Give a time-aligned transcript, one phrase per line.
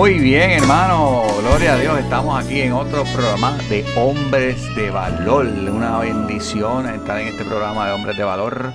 [0.00, 1.24] Muy bien, hermano.
[1.42, 1.98] Gloria a Dios.
[2.00, 5.44] Estamos aquí en otro programa de Hombres de Valor.
[5.46, 8.72] Una bendición estar en este programa de Hombres de Valor.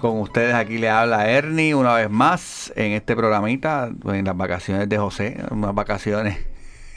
[0.00, 4.88] Con ustedes aquí le habla Ernie una vez más en este programita, en las vacaciones
[4.88, 5.36] de José.
[5.50, 6.38] Unas vacaciones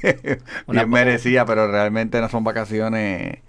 [0.65, 3.39] Una- bien merecidas, pero realmente no son vacaciones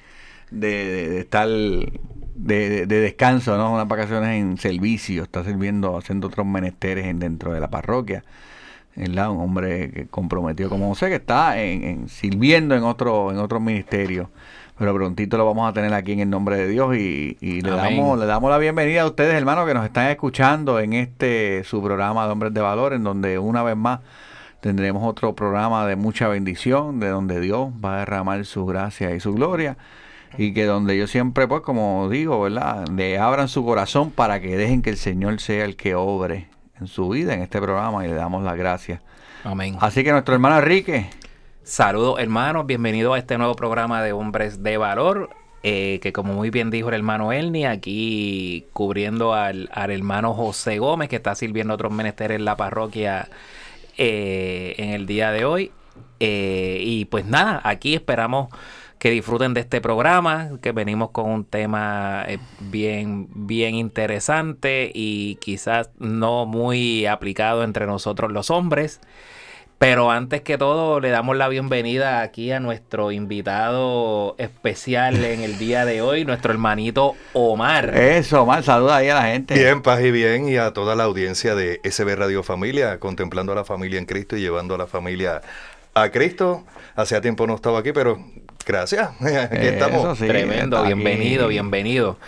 [0.50, 1.88] de, de- de estar de,
[2.34, 3.72] de- de descanso, ¿no?
[3.72, 5.22] Unas vacaciones en servicio.
[5.22, 8.24] Está sirviendo, haciendo otros menesteres en- dentro de la parroquia.
[8.96, 9.30] ¿Verdad?
[9.30, 13.60] Un hombre que comprometido como José, que está en, en- sirviendo en otro, en otro
[13.60, 14.30] ministerio.
[14.78, 17.70] Pero prontito lo vamos a tener aquí en el nombre de Dios y, y le,
[17.70, 17.96] Amén.
[17.98, 21.82] damos, le damos la bienvenida a ustedes, hermanos, que nos están escuchando en este su
[21.82, 24.00] programa de Hombres de Valor, en donde una vez más
[24.60, 29.20] tendremos otro programa de mucha bendición, de donde Dios va a derramar su gracia y
[29.20, 29.76] su gloria.
[30.38, 32.86] Y que donde yo siempre, pues, como digo, ¿verdad?
[32.88, 36.46] Le abran su corazón para que dejen que el Señor sea el que obre
[36.80, 39.00] en su vida en este programa y le damos las gracias.
[39.44, 39.76] Amén.
[39.80, 41.08] Así que nuestro hermano Enrique,
[41.62, 45.30] Saludos hermanos, bienvenidos a este nuevo programa de Hombres de Valor,
[45.62, 50.78] eh, que como muy bien dijo el hermano Elni, aquí cubriendo al, al hermano José
[50.78, 53.28] Gómez, que está sirviendo otros menesteres en la parroquia
[53.98, 55.70] eh, en el día de hoy.
[56.18, 58.48] Eh, y pues nada, aquí esperamos
[59.00, 65.36] que disfruten de este programa, que venimos con un tema eh, bien, bien interesante y
[65.36, 69.00] quizás no muy aplicado entre nosotros los hombres.
[69.78, 75.56] Pero antes que todo, le damos la bienvenida aquí a nuestro invitado especial en el
[75.56, 77.96] día de hoy, nuestro hermanito Omar.
[77.96, 79.54] eso, mal saluda ahí a la gente.
[79.54, 83.54] Bien, paz y bien, y a toda la audiencia de SB Radio Familia, contemplando a
[83.54, 85.40] la familia en Cristo y llevando a la familia
[85.94, 86.64] a Cristo.
[86.96, 88.22] Hacía tiempo no estaba aquí, pero
[88.66, 89.26] gracias, aquí
[89.66, 90.18] Eso estamos.
[90.18, 90.88] sí, Tremendo, aquí.
[90.94, 92.18] bienvenido, bienvenido.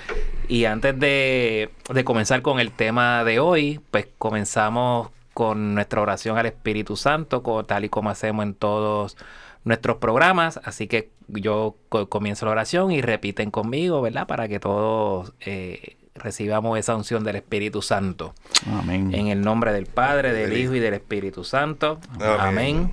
[0.48, 6.36] Y antes de, de comenzar con el tema de hoy, pues comenzamos con nuestra oración
[6.36, 9.16] al Espíritu Santo, tal y como hacemos en todos
[9.64, 10.60] nuestros programas.
[10.64, 14.26] Así que yo co- comienzo la oración y repiten conmigo, ¿verdad?
[14.26, 18.34] Para que todos eh, recibamos esa unción del Espíritu Santo.
[18.70, 19.14] Amén.
[19.14, 21.98] En el nombre del Padre, del Del Hijo y del Espíritu Santo.
[22.20, 22.36] Amén.
[22.40, 22.92] Amén.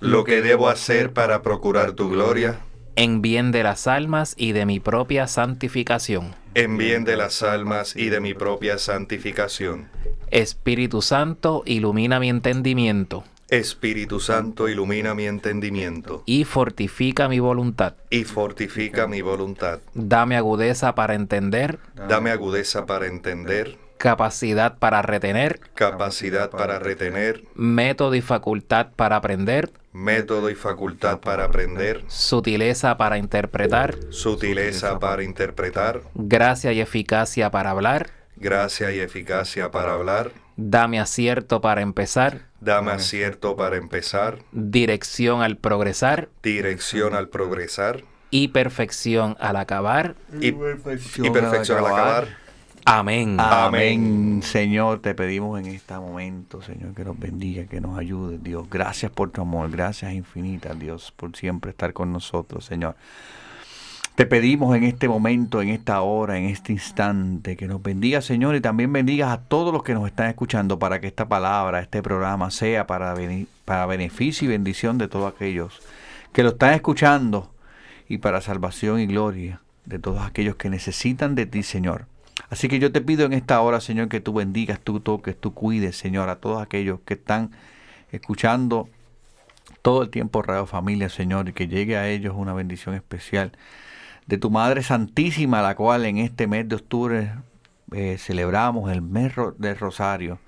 [0.00, 2.60] lo que debo hacer para procurar tu gloria,
[2.96, 6.34] en bien de las almas y de mi propia santificación.
[6.54, 9.88] en bien de las almas y de mi propia santificación.
[10.30, 17.94] Espíritu Santo, ilumina mi entendimiento Espíritu Santo, ilumina mi entendimiento y fortifica mi voluntad.
[18.10, 19.80] y fortifica mi voluntad.
[19.94, 21.78] Dame agudeza para entender,
[22.08, 29.70] Dame agudeza para entender, capacidad para retener, capacidad para retener, método y facultad para aprender,
[29.92, 37.70] método y facultad para aprender, sutileza para interpretar, sutileza para interpretar, gracia y eficacia para
[37.70, 45.42] hablar, gracia y eficacia para hablar, dame acierto para empezar, dame acierto para empezar, dirección
[45.42, 46.28] al progresar.
[46.42, 48.04] Dirección al progresar.
[48.30, 50.14] Y perfección al acabar.
[50.38, 52.47] y, y perfección al acabar.
[52.90, 53.36] Amén.
[53.38, 54.40] Amén.
[54.42, 58.66] Señor, te pedimos en este momento, Señor, que nos bendiga, que nos ayude, Dios.
[58.70, 62.96] Gracias por tu amor, gracias infinitas, Dios, por siempre estar con nosotros, Señor.
[64.14, 68.56] Te pedimos en este momento, en esta hora, en este instante, que nos bendiga, Señor,
[68.56, 72.02] y también bendigas a todos los que nos están escuchando para que esta palabra, este
[72.02, 73.14] programa sea para,
[73.66, 75.82] para beneficio y bendición de todos aquellos
[76.32, 77.52] que lo están escuchando
[78.08, 82.06] y para salvación y gloria de todos aquellos que necesitan de ti, Señor.
[82.50, 85.52] Así que yo te pido en esta hora, Señor, que tú bendigas, tú toques, tú
[85.52, 87.50] cuides, Señor, a todos aquellos que están
[88.10, 88.88] escuchando
[89.82, 93.52] todo el tiempo Radio Familia, Señor, y que llegue a ellos una bendición especial
[94.26, 97.32] de tu Madre Santísima, la cual en este mes de octubre
[97.92, 100.38] eh, celebramos el mes del Rosario,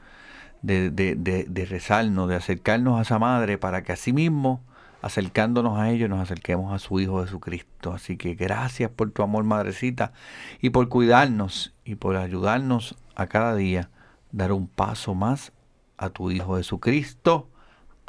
[0.63, 4.63] de, de, de, de rezarnos, de acercarnos a esa Madre para que asimismo
[5.03, 7.93] acercándonos a ellos, nos acerquemos a su Hijo Jesucristo.
[7.93, 10.13] Así que gracias por tu amor, madrecita,
[10.61, 13.91] y por cuidarnos y por ayudarnos a cada día
[14.33, 15.53] dar un paso más
[15.97, 17.49] a tu Hijo Jesucristo.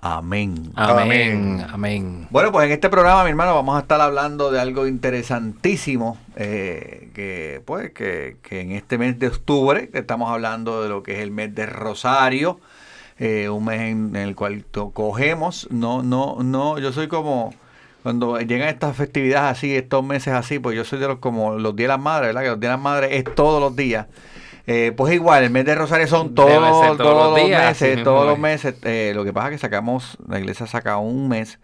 [0.03, 0.71] Amén.
[0.75, 1.63] Amén.
[1.71, 2.27] Amén.
[2.31, 7.11] Bueno, pues en este programa, mi hermano, vamos a estar hablando de algo interesantísimo, eh,
[7.13, 11.13] que pues que, que en este mes de octubre que estamos hablando de lo que
[11.13, 12.59] es el mes de Rosario,
[13.21, 17.53] eh, un mes en, el cual cogemos, no, no, no, yo soy como
[18.01, 21.75] cuando llegan estas festividades así, estos meses así, pues yo soy de los como los
[21.75, 22.41] días de las madres, ¿verdad?
[22.41, 24.07] Que los días de las madres es todos los días.
[24.65, 28.25] Eh, pues igual, el mes de Rosario son todos, todos todos los días, meses, todos
[28.25, 28.41] los es.
[28.41, 28.75] meses.
[28.81, 31.59] Eh, lo que pasa es que sacamos, la iglesia saca un mes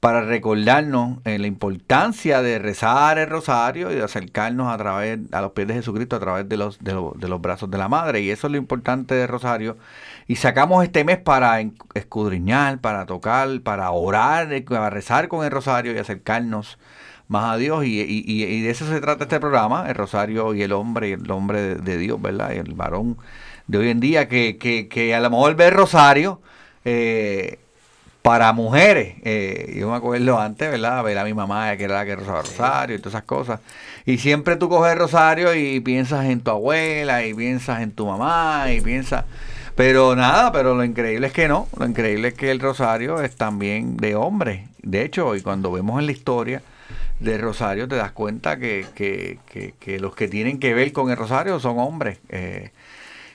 [0.00, 5.40] para recordarnos eh, la importancia de rezar el rosario y de acercarnos a través a
[5.40, 7.88] los pies de Jesucristo a través de los, de, los, de los brazos de la
[7.88, 9.76] madre y eso es lo importante del rosario
[10.28, 11.60] y sacamos este mes para
[11.94, 16.78] escudriñar para tocar para orar eh, para rezar con el rosario y acercarnos
[17.28, 20.54] más a Dios y, y- y- y de eso se trata este programa el rosario
[20.54, 23.18] y el hombre el hombre de, de Dios verdad y el varón
[23.66, 26.40] de hoy en día que, que, que a lo mejor ve el rosario
[26.84, 27.58] eh,
[28.22, 29.16] para mujeres.
[29.24, 31.02] eh, yo me acuerdo antes, ¿verdad?
[31.04, 33.60] Ver a mi mamá que era la que rezaba rosario y todas esas cosas.
[34.04, 38.06] Y siempre tú coges el rosario y piensas en tu abuela y piensas en tu
[38.06, 39.24] mamá y piensas...
[39.78, 41.68] Pero nada, pero lo increíble es que no.
[41.78, 44.68] Lo increíble es que el rosario es también de hombres.
[44.82, 46.62] De hecho, y cuando vemos en la historia
[47.20, 51.10] del rosario te das cuenta que, que, que, que los que tienen que ver con
[51.10, 52.18] el rosario son hombres.
[52.28, 52.70] eh,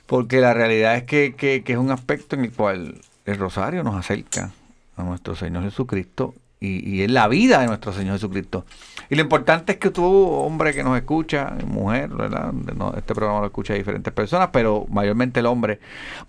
[0.05, 2.95] porque la realidad es que, que- que es un aspecto en el cual
[3.25, 4.51] el rosario nos acerca
[4.97, 8.65] a nuestro Señor Jesucristo y, y es la vida de nuestro Señor Jesucristo.
[9.09, 12.53] Y lo importante es que tú, hombre que nos escucha, mujer, ¿verdad?
[12.53, 15.79] No, este programa lo escucha diferentes personas, pero mayormente el hombre,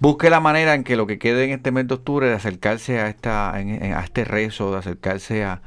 [0.00, 2.98] busque la manera en que lo que quede en este mes de octubre de acercarse
[3.00, 5.62] a esta a este rezo, de acercarse a,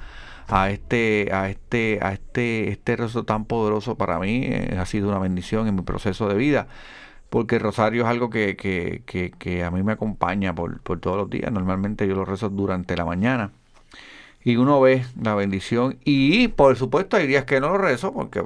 [0.47, 5.09] a este a este a este este rezo tan poderoso para mí eh, ha sido
[5.09, 6.67] una bendición en mi proceso de vida
[7.29, 10.99] porque el rosario es algo que, que, que, que a mí me acompaña por, por
[10.99, 11.51] todos los días.
[11.51, 13.51] Normalmente yo lo rezo durante la mañana.
[14.47, 15.97] Y uno ve la bendición.
[16.05, 18.45] Y por supuesto hay días que no lo rezo porque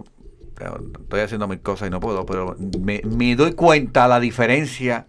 [1.00, 2.26] estoy haciendo mis cosas y no puedo.
[2.26, 5.06] Pero me, doy cuenta la diferencia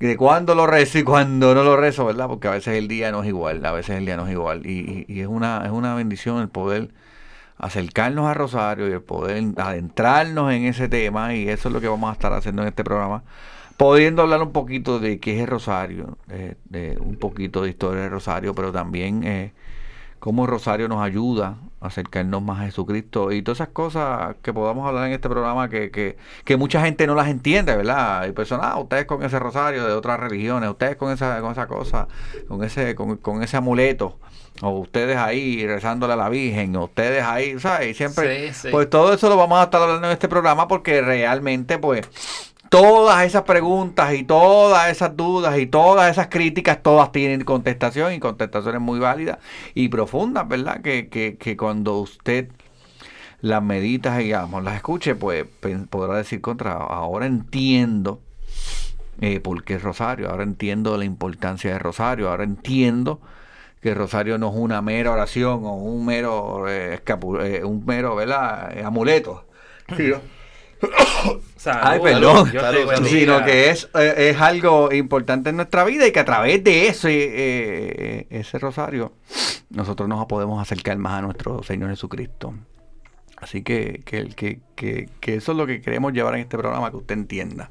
[0.00, 2.28] de cuando lo rezo y cuando no lo rezo, ¿verdad?
[2.28, 3.66] Porque a veces el día no es igual.
[3.66, 4.66] A veces el día no es igual.
[4.66, 6.90] Y, y- es, una, es una bendición el poder
[7.58, 11.88] acercarnos a Rosario y el poder adentrarnos en ese tema y eso es lo que
[11.88, 13.24] vamos a estar haciendo en este programa
[13.76, 18.02] pudiendo hablar un poquito de qué es el Rosario eh, de un poquito de historia
[18.02, 19.52] del Rosario pero también eh,
[20.24, 24.54] cómo el Rosario nos ayuda a acercarnos más a Jesucristo y todas esas cosas que
[24.54, 26.16] podamos hablar en este programa que, que,
[26.46, 28.20] que mucha gente no las entiende, ¿verdad?
[28.20, 31.66] Hay personas, ah, ustedes con ese rosario de otras religiones, ustedes con esa, con esa
[31.66, 32.08] cosa,
[32.48, 34.18] con ese, con, con ese amuleto,
[34.62, 37.88] o ustedes ahí rezándole a la Virgen, o ustedes ahí, ¿sabes?
[37.90, 38.68] Y siempre, Sí, sí.
[38.70, 42.00] pues todo eso lo vamos a estar hablando en este programa porque realmente, pues,
[42.78, 48.18] todas esas preguntas y todas esas dudas y todas esas críticas, todas tienen contestación y
[48.18, 49.38] contestaciones muy válidas
[49.74, 50.80] y profundas, ¿verdad?
[50.82, 52.48] Que, que, que cuando usted
[53.40, 55.44] las medita y digamos, las escuche, pues
[55.88, 58.20] podrá decir contra, ahora entiendo
[59.20, 63.20] eh, por qué Rosario, ahora entiendo la importancia de Rosario, ahora entiendo
[63.80, 68.16] que Rosario no es una mera oración o un mero eh, escapu- eh, un mero,
[68.16, 68.76] ¿verdad?
[68.76, 69.44] Eh, amuleto.
[69.96, 70.43] Sí, ¿no?
[71.56, 72.50] Salud, Ay, perdón.
[72.50, 72.90] Dios te Salud, salud.
[72.90, 73.20] bendiga.
[73.20, 76.88] Sino que es, eh, es algo importante en nuestra vida y que a través de
[76.88, 79.12] ese, eh, ese rosario
[79.70, 82.54] nosotros nos podemos acercar más a nuestro Señor Jesucristo.
[83.38, 86.90] Así que, que, que, que, que eso es lo que queremos llevar en este programa,
[86.90, 87.70] que usted entienda.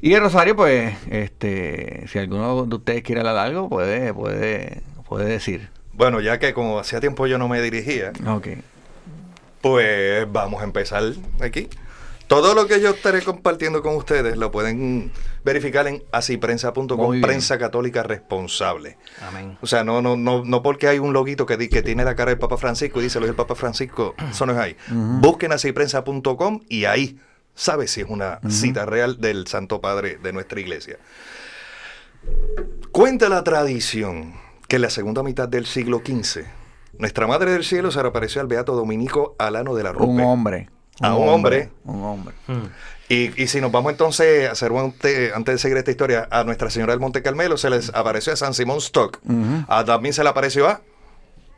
[0.00, 5.24] Y el rosario, pues, este, si alguno de ustedes quiere hablar algo, puede, puede, puede
[5.26, 5.68] decir.
[5.92, 8.48] Bueno, ya que como hacía tiempo yo no me dirigía, Ok.
[9.60, 11.02] pues vamos a empezar
[11.40, 11.68] aquí.
[12.28, 15.12] Todo lo que yo estaré compartiendo con ustedes lo pueden
[15.44, 18.98] verificar en asiprensa.com, prensa católica responsable.
[19.22, 19.56] Amén.
[19.60, 22.16] O sea, no, no, no, no porque hay un loguito que, di- que tiene la
[22.16, 24.76] cara del Papa Francisco y dice lo es el Papa Francisco, eso no es ahí.
[24.90, 27.18] Busquen asiprensa.com y ahí
[27.54, 30.98] sabe si es una cita real del Santo Padre de nuestra iglesia.
[32.90, 34.34] Cuenta la tradición
[34.68, 36.42] que en la segunda mitad del siglo XV,
[36.98, 40.04] nuestra Madre del Cielo se reapareció al Beato Dominico Alano de la Rupe.
[40.06, 40.70] Un hombre.
[41.00, 41.70] A un hombre.
[41.84, 42.34] Un hombre.
[43.08, 46.26] Y, y si nos vamos entonces a hacer un te- antes de seguir esta historia,
[46.30, 49.18] a Nuestra Señora del Monte Carmelo se les apareció a San Simón Stock.
[49.68, 50.80] Ah, también se le apareció a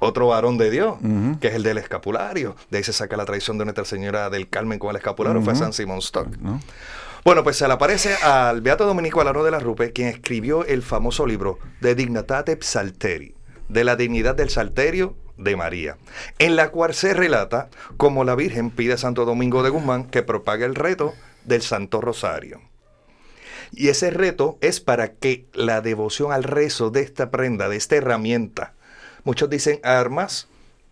[0.01, 0.97] otro varón de Dios,
[1.41, 2.55] que es el del escapulario.
[2.71, 5.55] De ahí se saca la tradición de Nuestra Señora del Carmen con el escapulario, fue
[5.55, 5.63] Ujú.
[5.63, 6.37] San Simón Stock.
[6.39, 6.61] ¿no?
[7.25, 10.83] Bueno, pues se le aparece al Beato Dominico Alano de la Rupe, quien escribió el
[10.83, 13.35] famoso libro De Dignatate Psalteri,
[13.69, 15.97] de la dignidad del salterio de María,
[16.39, 20.23] en la cual se relata cómo la Virgen pide a Santo Domingo de Guzmán que
[20.23, 21.15] propague el reto
[21.45, 22.61] del Santo Rosario.
[23.73, 27.97] Y ese reto es para que la devoción al rezo de esta prenda, de esta
[27.97, 28.75] herramienta,
[29.25, 30.49] muchos dicen armas,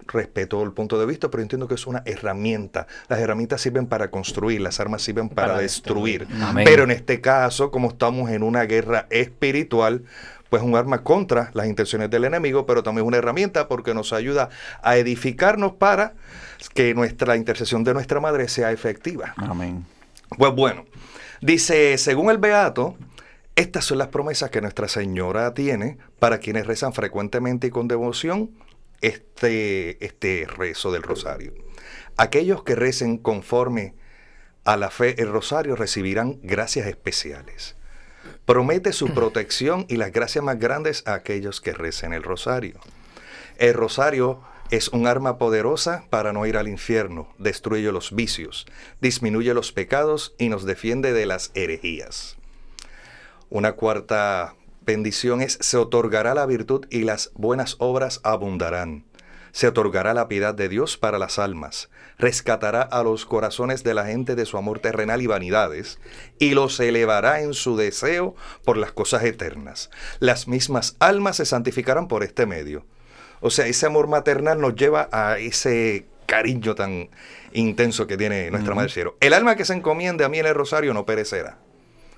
[0.07, 2.87] respeto el punto de vista, pero entiendo que es una herramienta.
[3.09, 6.27] Las herramientas sirven para construir, las armas sirven para, Para destruir.
[6.65, 10.05] Pero en este caso, como estamos en una guerra espiritual,
[10.51, 14.49] pues un arma contra las intenciones del enemigo, pero también una herramienta porque nos ayuda
[14.83, 16.15] a edificarnos para
[16.75, 19.35] que nuestra intercesión de nuestra madre sea efectiva.
[19.37, 19.85] Amén.
[20.37, 20.85] Pues bueno,
[21.41, 22.97] dice, según el Beato,
[23.55, 28.51] estas son las promesas que Nuestra Señora tiene para quienes rezan frecuentemente y con devoción
[29.01, 31.55] este, este rezo del rosario.
[32.17, 33.95] Aquellos que recen conforme
[34.65, 37.76] a la fe el rosario recibirán gracias especiales.
[38.45, 42.79] Promete su protección y las gracias más grandes a aquellos que recen el rosario.
[43.59, 44.41] El rosario
[44.71, 48.67] es un arma poderosa para no ir al infierno, destruye los vicios,
[49.01, 52.37] disminuye los pecados y nos defiende de las herejías.
[53.49, 54.55] Una cuarta
[54.85, 59.05] bendición es se otorgará la virtud y las buenas obras abundarán.
[59.57, 64.05] Se otorgará la piedad de Dios para las almas, rescatará a los corazones de la
[64.05, 65.99] gente de su amor terrenal y vanidades,
[66.39, 68.35] y los elevará en su deseo
[68.67, 69.89] por las cosas eternas.
[70.19, 72.85] Las mismas almas se santificarán por este medio.
[73.41, 77.09] O sea, ese amor maternal nos lleva a ese cariño tan
[77.55, 79.17] intenso que tiene nuestra Madre Cielo.
[79.21, 81.57] El alma que se encomiende a mí en el rosario no perecerá.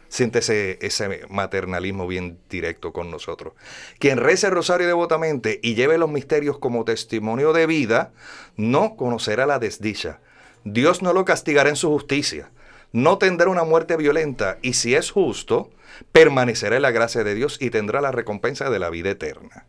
[0.08, 3.52] Siente ese, maternalismo bien directo con nosotros.
[3.98, 8.12] Quien reza el rosario devotamente y lleve los misterios como testimonio de vida,
[8.56, 10.20] no conocerá la desdicha.
[10.64, 12.50] Dios no lo castigará en su justicia.
[12.92, 15.70] No tendrá una muerte violenta y si es justo,
[16.12, 19.66] permanecerá en la gracia de Dios y tendrá la recompensa de la vida eterna.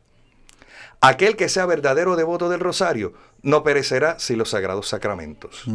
[1.01, 5.65] Aquel que sea verdadero devoto del rosario no perecerá sin los sagrados sacramentos.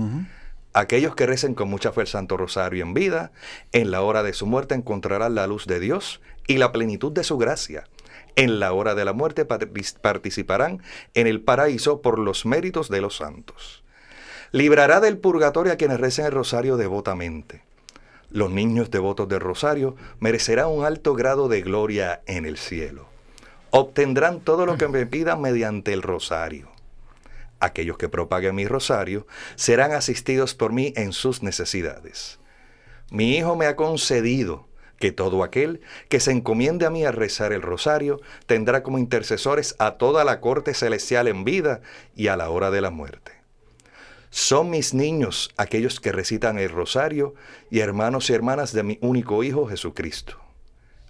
[0.74, 3.30] Aquellos que recen con mucha fe el Santo Rosario en vida,
[3.70, 7.22] en la hora de su muerte encontrarán la luz de Dios y la plenitud de
[7.22, 7.84] su gracia.
[8.34, 10.82] En la hora de la muerte partic- participarán
[11.14, 13.84] en el paraíso por los méritos de los santos.
[14.50, 17.62] Librará del purgatorio a quienes recen el rosario devotamente.
[18.30, 23.06] Los niños devotos del rosario merecerán un alto grado de gloria en el cielo.
[23.70, 26.73] Obtendrán todo lo que me pidan mediante el rosario.
[27.60, 32.38] Aquellos que propaguen mi rosario serán asistidos por mí en sus necesidades.
[33.10, 34.66] Mi Hijo me ha concedido
[34.98, 39.74] que todo aquel que se encomiende a mí a rezar el rosario tendrá como intercesores
[39.78, 41.80] a toda la corte celestial en vida
[42.14, 43.32] y a la hora de la muerte.
[44.30, 47.34] Son mis niños aquellos que recitan el rosario
[47.70, 50.40] y hermanos y hermanas de mi único Hijo Jesucristo.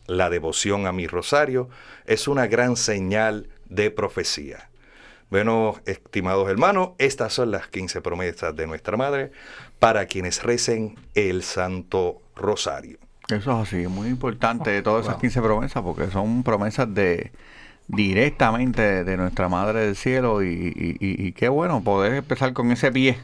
[0.06, 1.70] La devoción a mi rosario
[2.04, 4.68] es una gran señal de profecía.
[5.38, 9.32] Bueno, estimados hermanos, estas son las 15 promesas de nuestra Madre
[9.80, 12.98] para quienes recen el Santo Rosario.
[13.26, 17.32] Eso es así, muy importante todas esas 15 promesas, porque son promesas de
[17.88, 22.52] directamente de, de nuestra Madre del Cielo y, y- y- y qué bueno poder empezar
[22.52, 23.18] con ese pie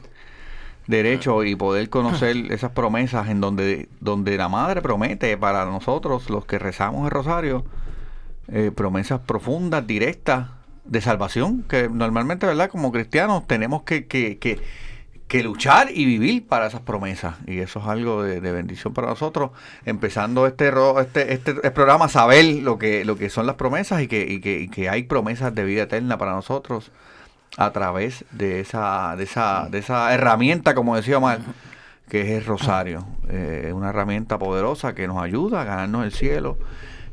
[0.89, 6.45] derecho y poder conocer esas promesas en donde, donde la Madre promete para nosotros, los
[6.45, 7.65] que rezamos el rosario,
[8.49, 10.49] eh, promesas profundas, directas
[10.85, 12.71] de salvación, que normalmente, ¿verdad?
[12.71, 17.37] Como cristianos tenemos que, que, que, luchar y vivir para esas promesas.
[17.47, 19.51] Y eso es algo de, bendición para nosotros.
[19.85, 20.69] Empezando este,
[21.01, 24.41] este, este, este programa, saber lo que, lo que son las promesas y que, y,
[24.41, 26.91] que, que hay promesas de vida eterna para nosotros
[27.57, 31.41] a través de esa, de esa, de esa herramienta, como decía Omar,
[32.09, 33.07] que es el rosario.
[33.29, 36.59] Eh, Es una herramienta poderosa que nos ayuda a ganarnos el cielo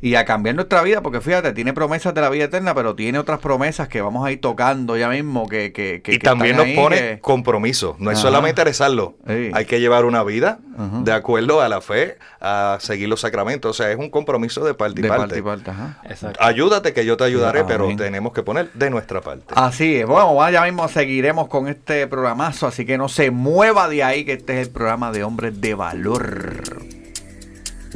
[0.02, 3.18] y a cambiar nuestra vida, porque fíjate, tiene promesas de la vida eterna, pero tiene
[3.20, 6.52] otras promesas que vamos a ir tocando ya mismo, que, que, que- y que también
[6.56, 7.96] están nos ahí, pone que- compromiso.
[8.00, 8.28] No es Ajá.
[8.28, 9.16] solamente rezarlo.
[9.28, 9.50] Sí.
[9.54, 11.00] Hay que llevar una vida Ajá.
[11.04, 13.72] de acuerdo a la fe, a seguir los sacramentos.
[13.72, 15.22] O sea, es un compromiso de parte y de parte.
[15.24, 16.00] parte y parte, ajá.
[16.08, 16.40] Exacto.
[16.44, 19.54] Ayúdate que yo te ayudaré, pero tenemos que poner de nuestra parte.
[19.56, 23.90] Así es, bueno, bueno, ya mismo seguiremos con este programazo, así que no se mueva
[23.90, 26.64] de ahí, que este es el programa de hombres de valor.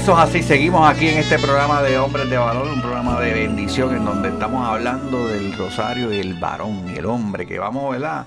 [0.00, 3.34] Eso es así, seguimos aquí en este programa de Hombres de Valor, un programa de
[3.34, 7.92] bendición en donde estamos hablando del rosario y el varón y el hombre, que vamos,
[7.92, 8.24] ¿verdad?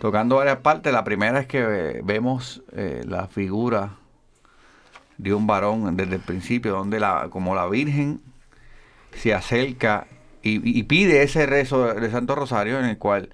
[0.00, 0.92] Tocando varias partes.
[0.92, 3.90] La primera es que eh, vemos eh, la figura
[5.16, 8.20] de un varón desde el principio, donde la, como la Virgen
[9.14, 10.08] se acerca
[10.42, 13.30] y, y pide ese rezo del Santo Rosario en el cual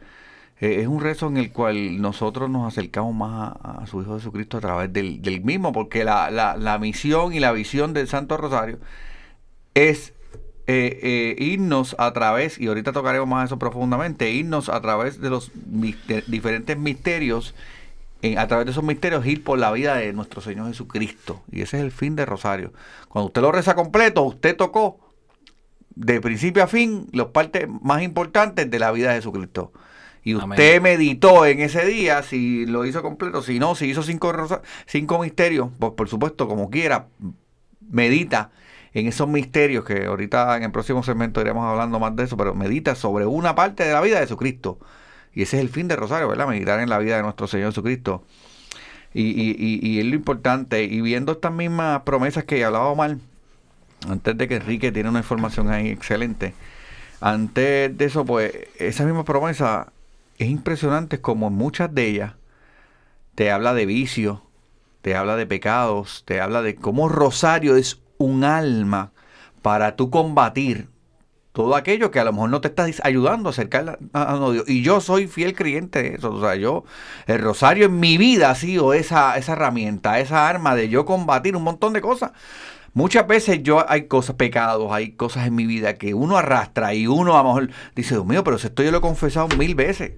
[0.62, 4.58] eh, es un rezo en el cual nosotros nos acercamos más a, su Hijo Jesucristo
[4.58, 8.78] a través del, mismo, porque la, la, misión y la visión del Santo Rosario
[9.74, 10.12] es
[10.68, 15.30] eh, eh, irnos a través, y ahorita tocaremos más eso profundamente, irnos a través de
[15.30, 15.50] los
[16.28, 17.56] diferentes misterios,
[18.36, 21.42] a través de esos misterios, ir por la vida de nuestro Señor Jesucristo.
[21.50, 22.72] Y ese es el fin del Rosario.
[23.08, 25.00] Cuando usted lo reza completo, usted tocó
[25.96, 29.72] de principio a fin las partes más importantes de la vida de Jesucristo.
[30.24, 30.50] Y Amén.
[30.50, 34.62] usted meditó en ese día, si lo hizo completo, si no, si hizo cinco, rosa-
[34.86, 37.06] cinco misterios, pues por supuesto, como quiera,
[37.90, 38.50] medita
[38.94, 42.54] en esos misterios que ahorita en el próximo segmento iremos hablando más de eso, pero
[42.54, 44.78] medita sobre una parte de la vida de Jesucristo.
[45.34, 46.46] Y ese es el fin del Rosario, ¿verdad?
[46.46, 48.22] Meditar en la vida de nuestro Señor Jesucristo.
[49.14, 50.84] Y, y, y, y es lo importante.
[50.84, 53.16] Y viendo estas mismas promesas que hablaba Omar,
[54.08, 56.52] antes de que Enrique tiene una información ahí excelente.
[57.20, 59.90] Antes de eso, pues, esa misma promesa
[60.42, 62.32] es impresionante como muchas de ellas
[63.34, 64.42] te habla de vicio,
[65.00, 69.12] te habla de pecados, te habla de cómo Rosario es un alma
[69.62, 70.88] para tú combatir
[71.52, 74.68] todo aquello que a lo mejor no te está ayudando a acercar a, Dios.
[74.68, 76.32] Y yo soy fiel creyente de eso.
[76.32, 76.84] O sea, yo,
[77.26, 81.54] el rosario en mi vida ha sido esa, esa herramienta, esa arma de yo combatir
[81.54, 82.32] un montón de cosas.
[82.94, 87.06] Muchas veces yo hay cosas, pecados, hay cosas en mi vida que uno arrastra y
[87.06, 90.12] uno a lo mejor dice, Dios mío, pero esto yo lo he confesado mil veces.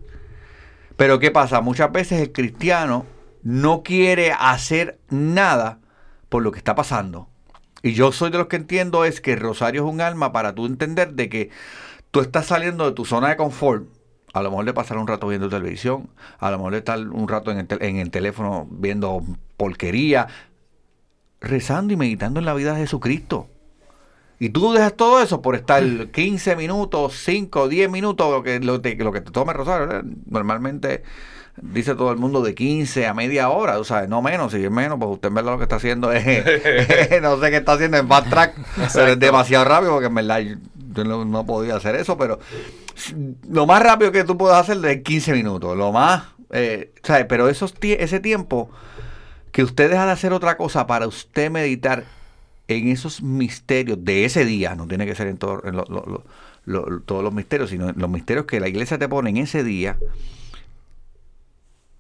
[0.96, 1.60] Pero ¿qué pasa?
[1.60, 3.06] Muchas veces el cristiano
[3.42, 5.80] no quiere hacer nada
[6.28, 7.28] por lo que está pasando.
[7.82, 10.66] Y yo soy de los que entiendo es que rosario es un alma para tú
[10.66, 11.50] entender de que
[12.10, 13.86] tú estás saliendo de tu zona de confort.
[14.32, 17.28] A lo mejor de pasar un rato viendo televisión, a lo mejor de estar un
[17.28, 19.22] rato en el, tel- en el teléfono viendo
[19.56, 20.26] porquería,
[21.40, 23.48] rezando y meditando en la vida de Jesucristo.
[24.38, 28.80] Y tú dejas todo eso por estar 15 minutos, 5, 10 minutos, lo que, lo,
[28.80, 29.86] te- lo que te rosario.
[29.86, 30.04] ¿verdad?
[30.26, 31.02] Normalmente
[31.62, 34.70] dice todo el mundo de 15 a media hora, o sea, no menos, si es
[34.70, 36.24] menos, pues usted en verdad lo que está haciendo es,
[37.22, 38.54] no sé qué está haciendo en fast track,
[38.92, 42.40] pero es demasiado rápido porque en verdad yo, no, no podía hacer eso, pero
[43.48, 47.26] lo más rápido que tú puedes hacer es 15 minutos, lo más, eh, ¿sabes?
[47.28, 48.70] Pero esos, tie- ese tiempo
[49.52, 52.04] que usted deja de hacer otra cosa para usted meditar
[52.68, 55.62] en esos misterios de ese día, no tiene que ser en, todos
[56.64, 59.98] los misterios, sino en los misterios que la iglesia te pone en ese día,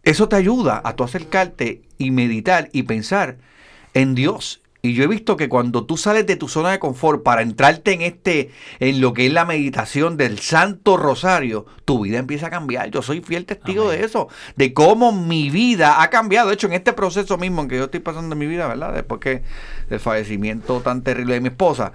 [0.02, 3.38] eso te ayuda a tú acercarte y meditar y pensar
[3.94, 4.60] en Dios.
[4.84, 7.94] Y yo he visto que cuando tú sales de tu zona de confort para entrarte
[7.94, 12.50] en este, en lo que es la meditación del Santo Rosario, tu vida empieza a
[12.50, 12.90] cambiar.
[12.90, 13.98] Yo soy fiel testigo Amén.
[13.98, 16.48] de eso, de cómo mi vida ha cambiado.
[16.48, 18.92] De hecho, en este proceso mismo en que yo estoy pasando en mi vida, ¿verdad?
[18.92, 19.42] Después que
[19.88, 21.92] del fallecimiento tan terrible de mi esposa,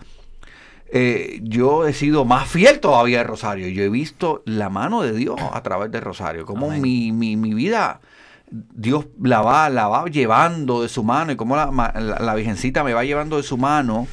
[0.92, 3.68] eh, yo he sido más fiel todavía al Rosario.
[3.68, 7.54] Yo he visto la mano de Dios a través del Rosario, cómo mi, mi, mi
[7.54, 8.02] vida
[8.52, 11.68] Dios la va, la va llevando de su mano y cómo la,
[12.20, 14.08] la- Virgencita me va llevando de su mano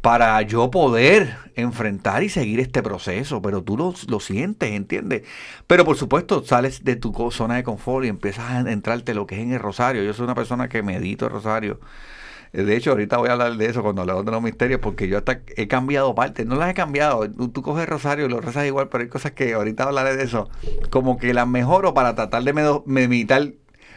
[0.00, 3.40] para yo poder enfrentar y seguir este proceso.
[3.42, 5.22] Pero tú lo, lo sientes, ¿entiendes?
[5.66, 9.36] Pero por supuesto sales de tu zona de confort y empiezas a entrarte lo que
[9.36, 10.02] es en el Rosario.
[10.02, 11.80] Yo soy una persona que medito el Rosario.
[12.52, 15.18] De hecho, ahorita voy a hablar de eso cuando hablamos de los misterios, porque yo
[15.18, 17.28] hasta he cambiado partes, no las he cambiado.
[17.28, 20.22] Tú, tú coges rosario y lo rezas igual, pero hay cosas que ahorita hablaré de
[20.22, 20.48] eso,
[20.90, 22.52] como que las mejoro para tratar de
[22.86, 23.54] meditar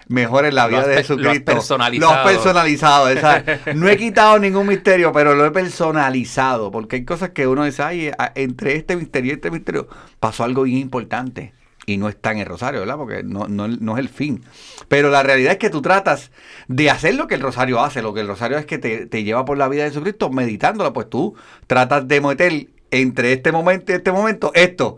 [0.08, 1.54] mejor en la vida de pe- lo has Jesucristo.
[1.54, 2.12] personalizado.
[2.14, 3.44] Lo has personalizado, esa-
[3.76, 7.84] No he quitado ningún misterio, pero lo he personalizado, porque hay cosas que uno dice,
[7.84, 9.88] ay, entre este misterio y este misterio
[10.20, 11.54] pasó algo bien importante.
[11.90, 12.98] Y no está en el rosario, ¿verdad?
[12.98, 14.44] Porque no, no, no es el fin.
[14.90, 16.32] Pero la realidad es que tú tratas
[16.68, 18.02] de hacer lo que el rosario hace.
[18.02, 20.92] Lo que el rosario es que te, te lleva por la vida de Jesucristo meditándolo.
[20.92, 24.98] Pues tú tratas de meter entre este momento y este momento esto.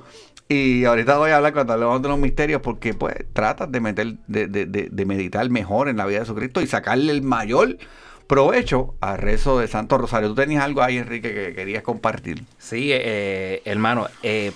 [0.52, 4.16] Y ahorita voy a hablar cuando hablamos de los misterios porque pues tratas de meter,
[4.26, 7.78] de, de, de, meditar mejor en la vida de Jesucristo y sacarle el mayor
[8.26, 10.30] provecho al rezo de Santo Rosario.
[10.30, 12.44] Tú tenías algo ahí, Enrique, que querías compartir.
[12.58, 14.08] Sí, eh, hermano.
[14.24, 14.52] eh,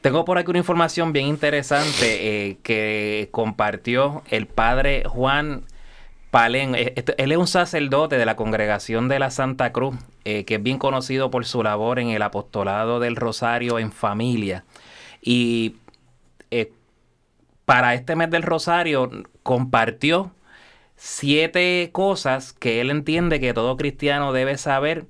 [0.00, 5.62] tengo por aquí una información bien interesante eh, que compartió el padre Juan
[6.38, 10.56] Eh, este- Él es un sacerdote de la congregación de la Santa Cruz, eh, que
[10.56, 14.64] es bien conocido por su labor en el apostolado del Rosario en familia.
[15.22, 15.76] Y
[16.50, 16.72] eh,
[17.64, 19.10] para este mes del Rosario
[19.42, 20.30] compartió
[20.96, 25.06] siete cosas que él entiende que todo cristiano debe saber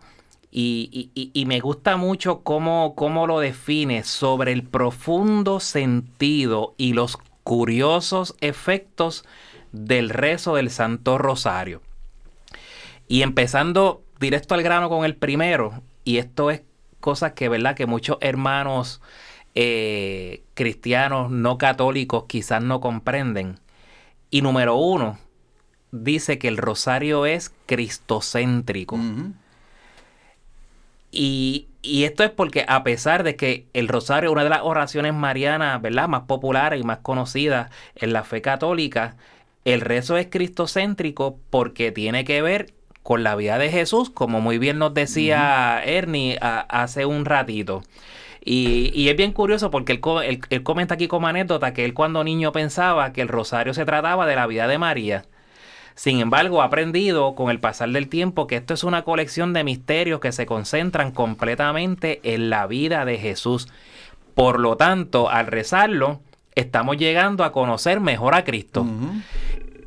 [0.53, 6.93] y, y- y me gusta mucho cómo, cómo lo define sobre el profundo sentido y
[6.93, 9.25] los curiosos efectos
[9.73, 11.83] del rezo del Santo Rosario.
[13.09, 16.63] Y empezando directo al grano con el primero, y esto es
[17.01, 17.75] cosas que, ¿verdad?
[17.77, 19.01] Que muchos hermanos
[19.55, 23.59] eh, cristianos no católicos quizás no comprenden.
[24.31, 25.19] Y número uno,
[25.93, 28.99] dice que el rosario es cristocéntrico.
[31.11, 34.63] Y, y esto es porque a pesar de que el rosario es una de las
[34.63, 36.09] oraciones marianas, ¿verdad?
[36.09, 39.17] Más populares y más conocidas en la fe católica,
[39.67, 44.59] el rezo es cristocéntrico porque tiene que ver con la vida de Jesús, como muy
[44.59, 47.83] bien nos decía Ernie a- hace un ratito.
[48.45, 51.85] Y, y es bien curioso porque él, co- él- él comenta aquí como anécdota que
[51.85, 55.25] él cuando niño pensaba que el rosario se trataba de la vida de María.
[55.97, 59.65] Sin embargo, ha aprendido con el pasar del tiempo que esto es una colección de
[59.65, 63.67] misterios que se concentran completamente en la vida de Jesús.
[64.35, 66.21] Por lo tanto, al rezarlo,
[66.57, 68.85] estamos llegando a conocer mejor a Cristo.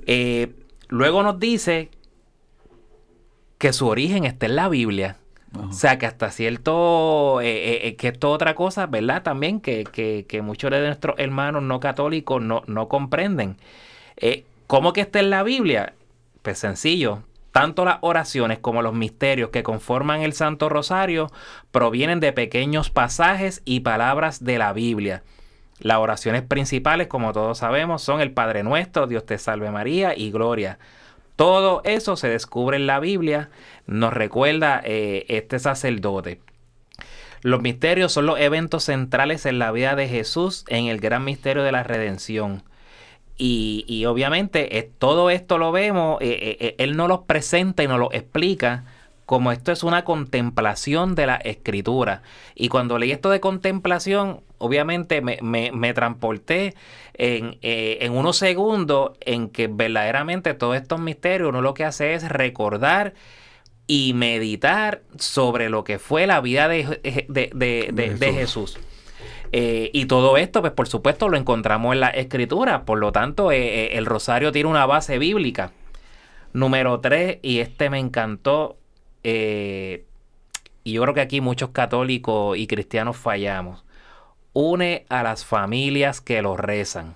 [0.08, 0.53] Eh,
[0.88, 1.89] luego nos dice
[3.58, 5.17] que su origen está en la Biblia.
[5.67, 9.23] O sea, que hasta cierto, eh, eh, eh, que esto es otra cosa, ¿verdad?
[9.23, 13.58] También que, que- que muchos de nuestros hermanos no católicos no, no comprenden.
[14.17, 15.93] Eh, ¿Cómo que está en la Biblia?
[16.43, 17.23] Pues sencillo.
[17.51, 21.32] Tanto las oraciones como los misterios que conforman el Santo Rosario
[21.71, 25.23] provienen de pequeños pasajes y palabras de la Biblia.
[25.80, 30.32] Las oraciones principales, como todos sabemos, son el Padre Nuestro, Dios te salve María y
[30.32, 30.78] Gloria.
[31.36, 33.50] Todo eso se descubre en la Biblia,
[33.88, 36.42] nos recuerda eh, este sacerdote.
[37.42, 41.63] Los misterios son los eventos centrales en la vida de Jesús en el gran misterio
[41.63, 42.63] de la redención.
[43.38, 48.00] Y, y obviamente eh, todo esto lo vemos, eh, Él nos los presenta y nos
[48.00, 48.84] lo explica
[49.30, 52.24] como esto es una contemplación de la escritura.
[52.56, 56.74] Y cuando leí esto de contemplación, obviamente me, me- me transporté
[57.13, 62.15] en, eh, en unos segundos en que verdaderamente todos estos misterios uno lo que hace
[62.15, 63.13] es recordar
[63.86, 68.74] y meditar sobre lo que fue la vida de, de- de- de- Jesús.
[68.74, 68.80] Jesús.
[69.52, 72.84] Eh, y todo esto, pues por supuesto, lo encontramos en la escritura.
[72.84, 75.72] Por lo tanto, eh, el rosario tiene una base bíblica.
[76.52, 78.78] Número 3, y este me encantó.
[79.23, 80.05] Eh,
[80.84, 83.84] y yo creo que aquí muchos católicos y cristianos fallamos.
[84.53, 87.15] Une a las familias que lo rezan.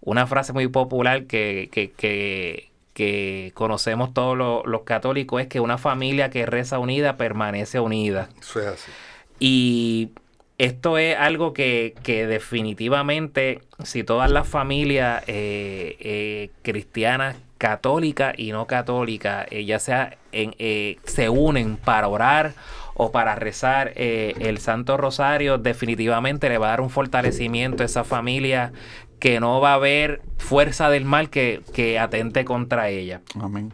[0.00, 5.60] Una frase muy popular que, que- que- que conocemos todos los, los católicos es que
[5.60, 8.28] una familia que reza unida permanece unida.
[8.40, 8.90] Eso es así.
[9.38, 10.10] Y
[10.58, 18.52] esto es algo que, que definitivamente, si todas las familias eh, eh, cristianas, católicas y
[18.52, 22.54] no católicas, eh, ya sea en, eh, se unen para orar
[22.94, 27.86] o para rezar eh, el Santo Rosario, definitivamente le va a dar un fortalecimiento a
[27.86, 28.72] esa familia
[29.20, 33.20] que no va a haber fuerza del mal que, que atente contra ella.
[33.40, 33.72] Amén.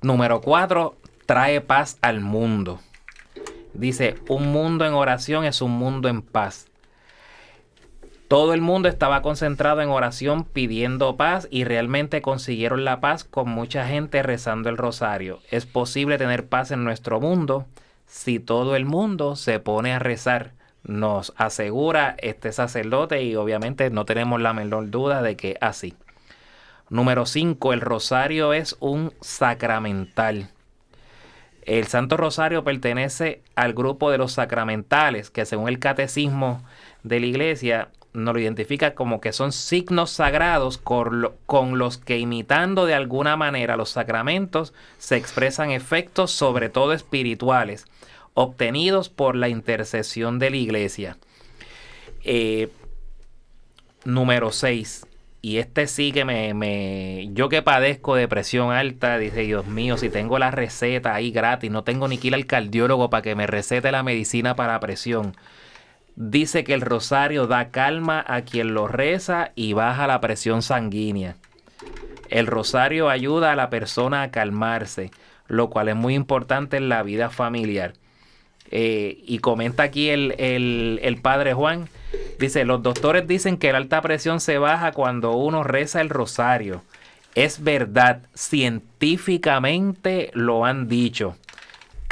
[0.00, 0.96] Número 4,
[1.26, 2.80] trae paz al mundo.
[3.74, 6.66] Dice, un mundo en oración es un mundo en paz.
[8.32, 13.50] Todo el mundo estaba concentrado en oración pidiendo paz y realmente consiguieron la paz con
[13.50, 15.40] mucha gente rezando el rosario.
[15.50, 17.66] Es posible tener paz en nuestro mundo
[18.06, 20.52] si todo el mundo se pone a rezar.
[20.82, 25.94] Nos asegura este sacerdote y obviamente no tenemos la menor duda de que así.
[26.88, 27.74] Número 5.
[27.74, 30.48] El rosario es un sacramental.
[31.66, 36.64] El Santo Rosario pertenece al grupo de los sacramentales, que según el catecismo
[37.02, 41.96] de la iglesia nos lo identifica como que son signos sagrados con, lo- con los
[41.98, 47.86] que imitando de alguna manera los sacramentos se expresan efectos sobre todo espirituales
[48.34, 51.16] obtenidos por la intercesión de la iglesia.
[52.24, 52.68] Eh,
[54.04, 55.06] número 6.
[55.44, 59.96] Y este sí que me, me- Yo que padezco de presión alta, dice Dios mío,
[59.96, 63.34] si tengo la receta ahí gratis, no tengo ni que ir al cardiólogo para que
[63.34, 65.34] me recete la medicina para presión.
[66.14, 71.36] Dice que el rosario da calma a quien lo reza y baja la presión sanguínea.
[72.28, 75.10] El rosario ayuda a la persona a calmarse,
[75.48, 77.94] lo cual es muy importante en la vida familiar.
[78.70, 81.88] Eh, y comenta aquí el, el- el padre Juan.
[82.38, 86.82] Dice, los doctores dicen que la alta presión se baja cuando uno reza el rosario.
[87.34, 91.36] Es verdad, científicamente lo han dicho.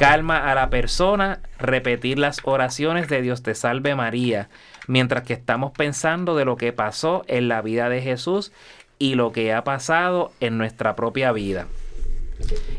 [0.01, 4.49] Calma a la persona repetir las oraciones de Dios te salve María,
[4.87, 8.51] mientras que estamos pensando de lo que pasó en la vida de Jesús
[8.99, 11.67] y lo que ha pasado en nuestra propia vida.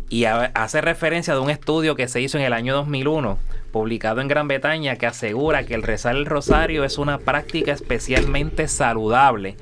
[0.10, 3.38] Y hace referencia de un estudio que se hizo en el año 2001,
[3.72, 8.68] publicado en Gran Bretaña, que asegura que el rezar el rosario es una práctica especialmente
[8.68, 9.58] saludable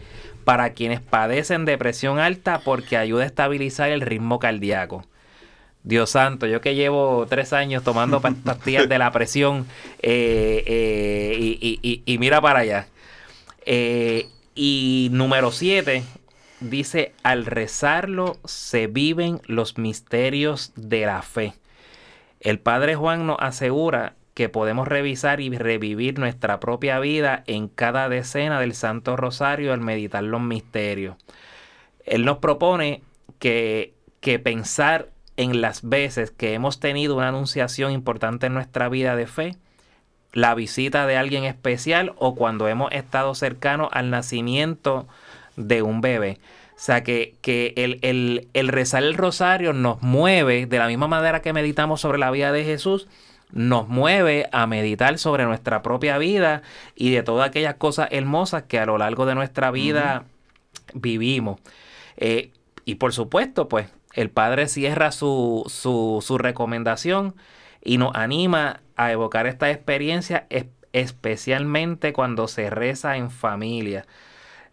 [0.46, 5.04] para quienes padecen depresión alta porque ayuda a estabilizar el ritmo cardíaco.
[5.90, 9.66] Dios santo, yo que llevo tres años tomando pa- pastillas de la presión
[10.02, 12.88] eh, eh, y, y- y- y mira para allá.
[13.66, 16.04] Eh, y número siete
[16.60, 21.54] dice, al rezarlo se viven los misterios de la fe.
[22.40, 28.08] El Padre Juan nos asegura que podemos revisar y revivir nuestra propia vida en cada
[28.10, 31.16] decena del Santo Rosario al meditar los misterios.
[32.06, 33.02] Él nos propone
[33.40, 39.16] que, que pensar en las veces que hemos tenido una anunciación importante en nuestra vida
[39.16, 39.56] de fe,
[40.34, 45.08] la visita de alguien especial o cuando hemos estado cercanos al nacimiento
[45.56, 46.40] de un bebé.
[46.76, 51.08] O sea que, que el, el- el rezar el rosario nos mueve, de la misma
[51.08, 53.08] manera que meditamos sobre la vida de Jesús,
[53.52, 56.64] nos mueve a meditar sobre nuestra propia vida
[56.96, 60.26] y de todas aquellas cosas hermosas que a lo largo de nuestra vida
[60.94, 61.62] vivimos.
[62.18, 62.52] Eh,
[62.86, 63.88] y por supuesto, pues
[64.20, 67.36] el Padre cierra su, su, su recomendación
[67.84, 74.06] y nos anima a evocar esta experiencia, es- especialmente cuando se reza en familia.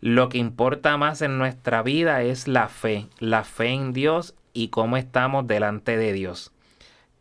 [0.01, 4.69] Lo que importa más en nuestra vida es la fe, la fe en Dios y
[4.69, 6.53] cómo estamos delante de Dios.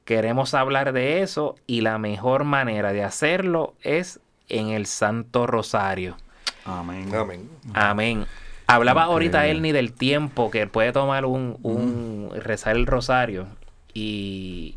[0.04, 6.18] Queremos hablar de eso y la mejor manera de hacerlo es en el Santo Rosario.
[6.66, 7.14] Amén.
[7.14, 7.50] Amén.
[7.74, 8.26] Amén.
[8.68, 9.58] Hablaba ahorita Increíble.
[9.58, 13.48] Elni del tiempo que puede tomar un, un rezar el rosario
[13.94, 14.76] y,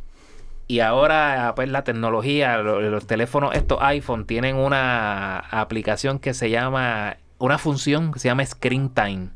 [0.67, 6.51] y ahora pues la tecnología, lo- los, teléfonos, estos iPhone tienen una aplicación que se
[6.51, 9.29] llama, una función que se llama Screen Time.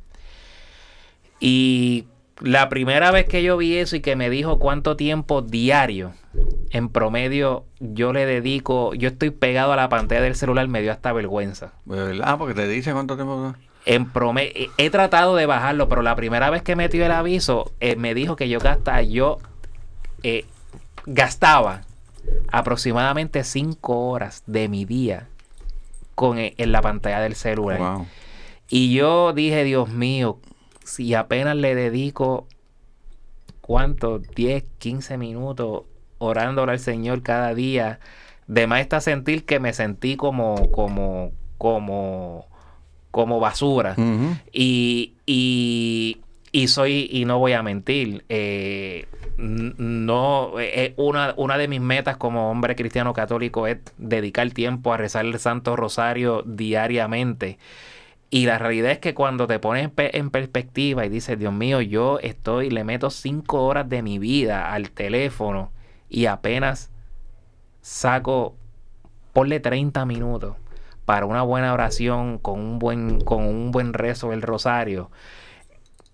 [1.40, 2.06] Y
[2.40, 6.12] la primera vez que yo vi eso y que me dijo cuánto tiempo diario,
[6.70, 10.92] en promedio, yo le dedico, yo estoy pegado a la pantalla del celular, me dio
[10.92, 11.72] hasta vergüenza.
[12.22, 13.54] Ah, porque te dice cuánto tiempo.
[13.84, 17.96] En promedio, he tratado de bajarlo, pero la primera vez que metió el aviso, eh,
[17.96, 19.38] me dijo que yo gastaba, yo
[20.22, 20.44] eh,
[21.06, 21.82] gastaba
[22.52, 25.28] aproximadamente 5 horas de mi día
[26.14, 27.78] con, eh, en la pantalla del celular.
[27.78, 28.06] Wow.
[28.68, 30.38] Y yo dije, Dios mío,
[30.84, 32.46] si apenas le dedico,
[33.60, 34.18] ¿cuánto?
[34.18, 35.82] 10, 15 minutos
[36.18, 37.98] orándole al Señor cada día.
[38.46, 42.46] De más está sentir que me sentí como, como, como,
[43.12, 43.94] como basura.
[44.52, 46.18] Y, y,
[46.50, 52.16] y soy, y no voy a mentir, eh, no, eh, una, una de mis metas
[52.16, 57.58] como hombre cristiano católico es dedicar tiempo a rezar el Santo Rosario diariamente.
[58.30, 62.18] Y la realidad es que cuando te pones en perspectiva y dices, Dios mío, yo
[62.20, 65.70] estoy, le meto cinco horas de mi vida al teléfono
[66.08, 66.90] y apenas
[67.82, 68.56] saco,
[69.34, 70.56] ponle 30 minutos
[71.04, 75.10] para una buena oración, con un buen, con un buen rezo del rosario.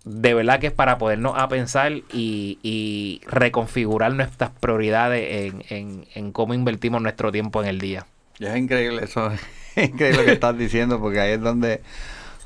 [0.04, 6.32] De verdad que es para podernos a pensar y, y reconfigurar nuestras prioridades en, en-
[6.32, 8.06] cómo invertimos nuestro tiempo en el día.
[8.38, 9.30] Es increíble eso,
[9.76, 11.82] es increíble lo que estás diciendo, porque ahí es donde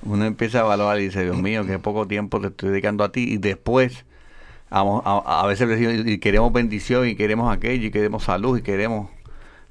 [0.02, 3.12] uno empieza a evaluar y dice, Dios mío, qué poco tiempo te estoy dedicando a
[3.12, 4.05] ti, y después
[4.70, 8.62] vamos, a, a veces decimos, y queremos bendición, y queremos aquello, y queremos salud, y
[8.62, 9.11] queremos,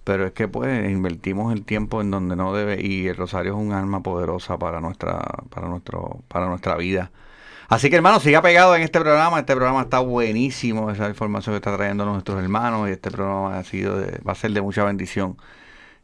[0.03, 3.59] pero es que pues invertimos el tiempo en donde no debe, y el rosario es
[3.59, 7.11] un arma poderosa para nuestra, para nuestro, para nuestra vida.
[7.69, 9.39] Así que hermano, siga pegado en este programa.
[9.39, 10.91] Este programa está buenísimo.
[10.91, 12.89] Esa información que está trayendo nuestros hermanos.
[12.89, 15.37] Y este programa ha sido de- va a ser de mucha bendición.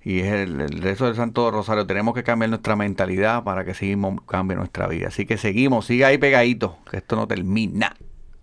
[0.01, 1.86] Y es el, el rezo del Santo Rosario.
[1.86, 5.10] Tenemos que cambiar nuestra mentalidad para que seguimos cambie nuestra vida.
[5.10, 7.95] Así que seguimos, siga ahí pegadito, que esto no termina.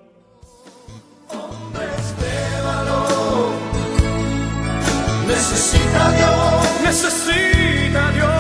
[5.27, 8.36] Necesita Dios necesita Dios.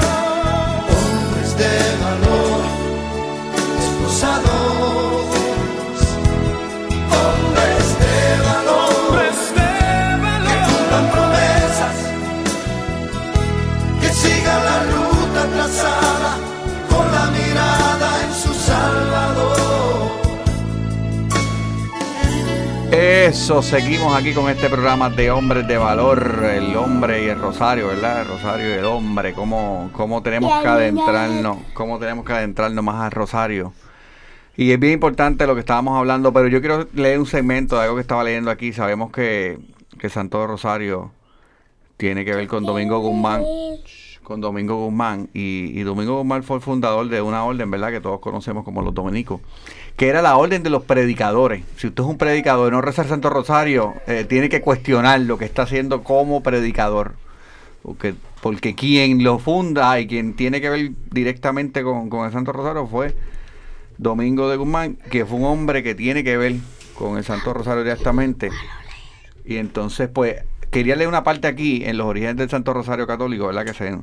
[23.26, 27.88] Regreso, seguimos aquí con este programa de Hombres de Valor, el hombre y el rosario,
[27.88, 28.20] ¿verdad?
[28.20, 33.02] El rosario y el hombre, cómo, cómo tenemos que adentrarnos, cómo tenemos que adentrarnos más
[33.02, 33.72] al rosario.
[34.56, 37.82] Y es bien importante lo que estábamos hablando, pero yo quiero leer un segmento de
[37.82, 38.72] algo que estaba leyendo aquí.
[38.72, 39.58] Sabemos que,
[39.98, 41.10] que Santo Rosario
[41.96, 43.42] tiene que ver con Domingo Guzmán,
[44.22, 47.90] con Domingo Guzmán, y, y Domingo Guzmán fue el fundador de una orden, ¿verdad?
[47.90, 49.40] Que todos conocemos como los dominicos
[49.96, 51.64] que era la orden de los predicadores.
[51.76, 55.20] Si usted es un predicador y no reza el Santo Rosario, eh, tiene que cuestionar
[55.20, 57.14] lo que está haciendo como predicador.
[57.82, 62.52] Porque, porque quien lo funda y quien tiene que ver directamente con, con el Santo
[62.52, 63.14] Rosario fue
[63.96, 66.56] Domingo de Guzmán, que fue un hombre que tiene que ver
[66.94, 68.50] con el Santo Rosario directamente.
[69.46, 73.46] Y entonces, pues, quería leer una parte aquí en los orígenes del Santo Rosario Católico,
[73.46, 73.64] ¿verdad?
[73.64, 73.96] Que se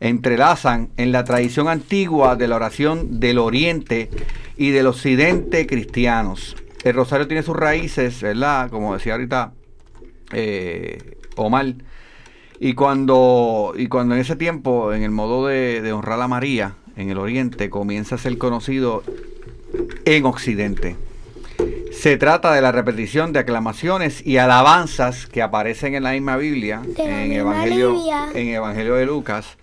[0.00, 4.10] entrelazan en la tradición antigua de la oración del Oriente
[4.56, 6.56] y del Occidente cristianos.
[6.82, 8.70] El Rosario tiene sus raíces, ¿verdad?
[8.70, 9.52] Como decía ahorita
[10.32, 11.74] eh, Omar.
[12.60, 16.76] Y cuando, y cuando en ese tiempo, en el modo de, de honrar a María
[16.96, 19.02] en el Oriente, comienza a ser conocido
[20.04, 20.96] en Occidente.
[22.04, 26.82] Se trata de la repetición de aclamaciones y alabanzas que aparecen en la misma Biblia,
[26.98, 27.96] en Evangelio,
[28.34, 29.56] en Evangelio de Lucas,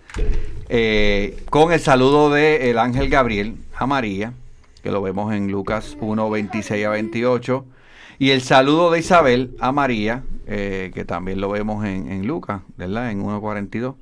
[0.68, 4.32] eh, con el saludo del ángel Gabriel a María,
[4.82, 7.64] que lo vemos en Lucas 1, 26 a 28,
[8.18, 12.62] y el saludo de Isabel a María, eh, que también lo vemos en, en Lucas,
[12.76, 13.12] ¿verdad?
[13.12, 13.94] En 1.42,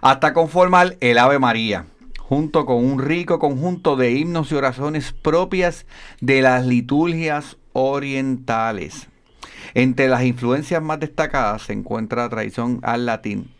[0.00, 1.84] hasta conformar el Ave María,
[2.18, 5.84] junto con un rico conjunto de himnos y oraciones propias
[6.22, 9.08] de las liturgias orientales.
[9.74, 13.50] Entre las influencias más destacadas se encuentra la tradición al latín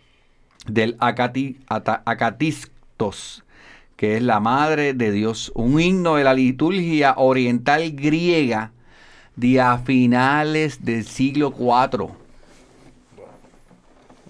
[0.67, 3.45] del acati, acatistos,
[3.97, 8.73] que es la madre de Dios, un himno de la liturgia oriental griega
[9.37, 12.09] de a finales del siglo IV.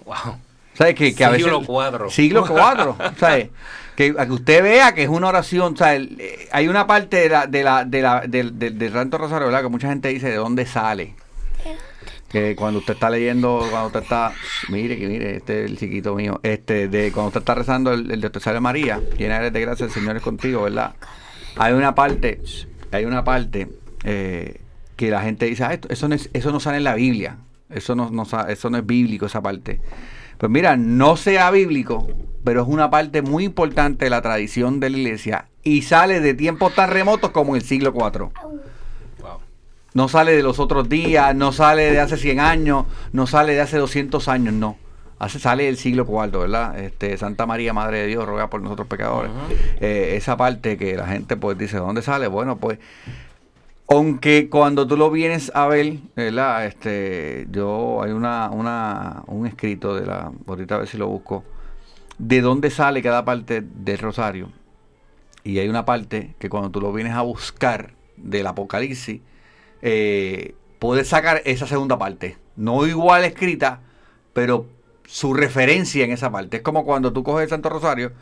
[0.05, 0.37] Wow.
[0.75, 0.95] ¿Sabes?
[0.95, 2.11] Que, que a veces- Siglo IV.
[2.11, 2.95] Siglo IV.
[3.18, 3.51] ¿Sabes?
[3.96, 5.76] Que, usted vea que es una oración.
[5.76, 6.09] ¿sabes?
[6.18, 9.62] Eh, Hay una parte de la, de la, de la, del, del- del Rosario, ¿verdad?
[9.62, 11.14] Que mucha gente dice de dónde sale.
[12.31, 14.33] Que cuando usted está leyendo, cuando usted está,
[14.70, 18.11] mire, que mire, este es el chiquito mío, este, de cuando usted está rezando el,
[18.11, 20.94] el de Te salve María, llena eres de gracia, el Señor es contigo, ¿verdad?
[21.57, 22.40] Hay una parte,
[22.90, 23.68] hay una parte
[24.05, 24.61] eh,
[24.96, 27.37] que la gente dice, ah, esto- eso, no es- eso no sale en la Biblia,
[27.68, 29.81] eso no, no eso no es bíblico esa parte.
[30.38, 32.09] Pues mira, no sea bíblico,
[32.44, 36.35] pero es una parte muy importante de la tradición de la iglesia y sale de
[36.35, 38.31] tiempos tan remotos como el siglo IV.
[39.20, 39.38] Wow.
[39.94, 43.61] No sale de los otros días, no sale de hace 100 años, no sale de
[43.61, 44.76] hace 200 años, no.
[45.18, 46.76] Hace, sale del siglo IV, ¿verdad?
[46.81, 49.31] Este, Santa María, Madre de Dios, ruega por nosotros pecadores.
[49.81, 52.26] Eh, esa parte que la gente pues dice, ¿de dónde sale?
[52.26, 52.81] Bueno, pues,
[53.87, 56.66] aunque cuando tú lo vienes a ver, ¿verdad?
[56.66, 61.44] Este, yo, hay una, una, un escrito de la, ahorita a ver si lo busco,
[62.18, 64.51] de dónde sale cada parte del rosario.
[65.44, 69.20] Y hay una parte que cuando tú lo vienes a buscar del Apocalipsis,
[69.83, 72.37] eh, puedes sacar esa segunda parte.
[72.57, 73.81] No igual escrita,
[74.33, 74.66] pero
[75.07, 76.59] su referencia en esa parte.
[76.59, 78.12] Es como cuando tú coges el Santo Rosario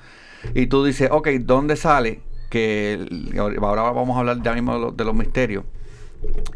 [0.54, 2.20] y tú dices, ok, ¿dónde sale?
[2.48, 3.06] Que
[3.38, 5.64] ahora vamos a hablar ya mismo de los, de los misterios.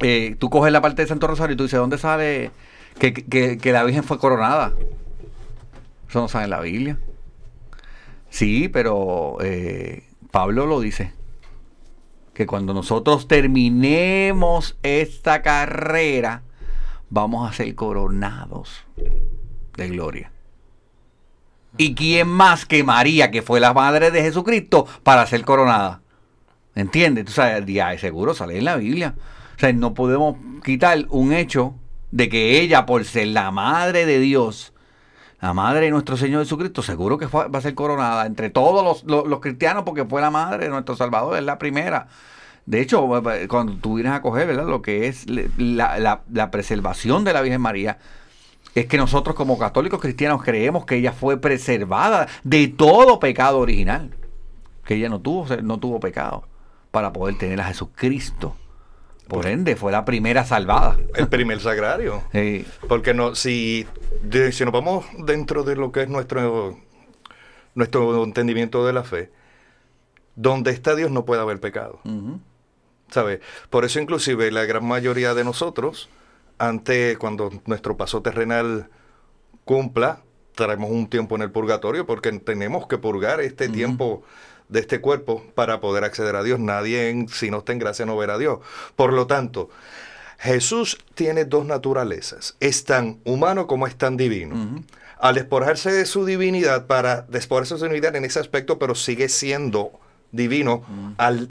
[0.00, 2.50] Eh, tú coges la parte del Santo Rosario y tú dices, ¿dónde sale
[2.98, 4.72] que, que- que la Virgen fue coronada?
[6.08, 6.98] Eso no sale en la Biblia.
[8.34, 11.12] Sí, pero eh, Pablo lo dice.
[12.34, 16.42] Que cuando nosotros terminemos esta carrera,
[17.10, 18.86] vamos a ser coronados
[19.76, 20.32] de gloria.
[21.76, 26.02] ¿Y quién más que María, que fue la madre de Jesucristo, para ser coronada?
[26.74, 27.26] ¿Entiendes?
[27.26, 29.14] Tú sabes, ya, seguro sale en la Biblia.
[29.54, 31.76] O sea, no podemos quitar un hecho
[32.10, 34.73] de que ella, por ser la madre de Dios,
[35.44, 39.26] la madre de nuestro Señor Jesucristo, seguro que va a ser coronada entre todos los,
[39.28, 42.08] los- cristianos porque fue la madre de nuestro Salvador, es la primera.
[42.64, 43.06] De hecho,
[43.48, 44.64] cuando tú vienes a coger, ¿verdad?
[44.66, 47.98] Lo que es la, la- la preservación de la Virgen María,
[48.74, 54.16] es que nosotros como católicos cristianos creemos que ella fue preservada de todo pecado original.
[54.82, 56.44] Que ella no tuvo, no tuvo pecado
[56.90, 58.56] para poder tener a Jesucristo.
[59.28, 60.96] Por ende, fue la primera salvada.
[61.14, 62.22] El primer sagrario.
[62.32, 62.66] Sí.
[62.88, 63.86] Porque no, si,
[64.22, 66.78] de- si nos vamos dentro de lo que es nuestro,
[67.74, 69.30] nuestro entendimiento de la fe,
[70.36, 72.00] donde está Dios no puede haber pecado.
[73.10, 73.40] ¿Sabe?
[73.70, 76.08] Por eso inclusive la gran mayoría de nosotros,
[76.58, 78.88] antes, cuando nuestro paso terrenal
[79.64, 80.20] cumpla,
[80.54, 84.22] traemos un tiempo en el purgatorio porque tenemos que purgar este tiempo
[84.68, 86.58] de este cuerpo para poder acceder a Dios.
[86.58, 88.58] Nadie, en- si no está en gracia, no verá a Dios.
[88.96, 89.70] Por lo tanto,
[90.38, 94.82] Jesús tiene dos naturalezas, es tan humano como es tan divino.
[95.18, 99.28] Al despojarse de su divinidad, para despojarse de su divinidad en ese aspecto, pero sigue
[99.28, 99.92] siendo
[100.32, 100.84] divino
[101.16, 101.50] al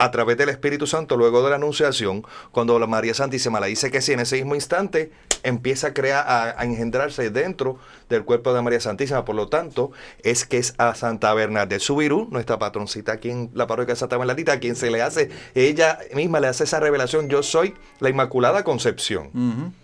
[0.00, 3.90] a través del Espíritu Santo, luego de la Anunciación, cuando la María Santísima le dice
[3.90, 7.78] que sí, en ese mismo instante empieza a crear, a, a engendrarse dentro
[8.08, 9.26] del cuerpo de María Santísima.
[9.26, 9.92] Por lo tanto,
[10.22, 14.16] es que es a Santa Bernadette Subirú, nuestra patroncita aquí en la parroquia de Santa
[14.16, 18.08] Bernardita, a quien se le hace, ella misma le hace esa revelación, yo soy la
[18.08, 19.74] Inmaculada Concepción.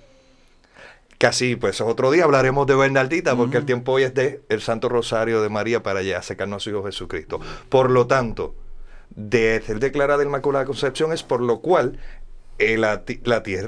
[1.19, 4.89] Casi, pues otro día hablaremos de Bernardita, porque el tiempo hoy es de el Santo
[4.89, 7.39] Rosario de María para allá, acercarnos a su Hijo Jesucristo.
[7.69, 8.55] Por lo tanto,
[9.17, 11.99] de ser declarada Inmaculada Concepción es por lo cual
[12.59, 13.03] el, la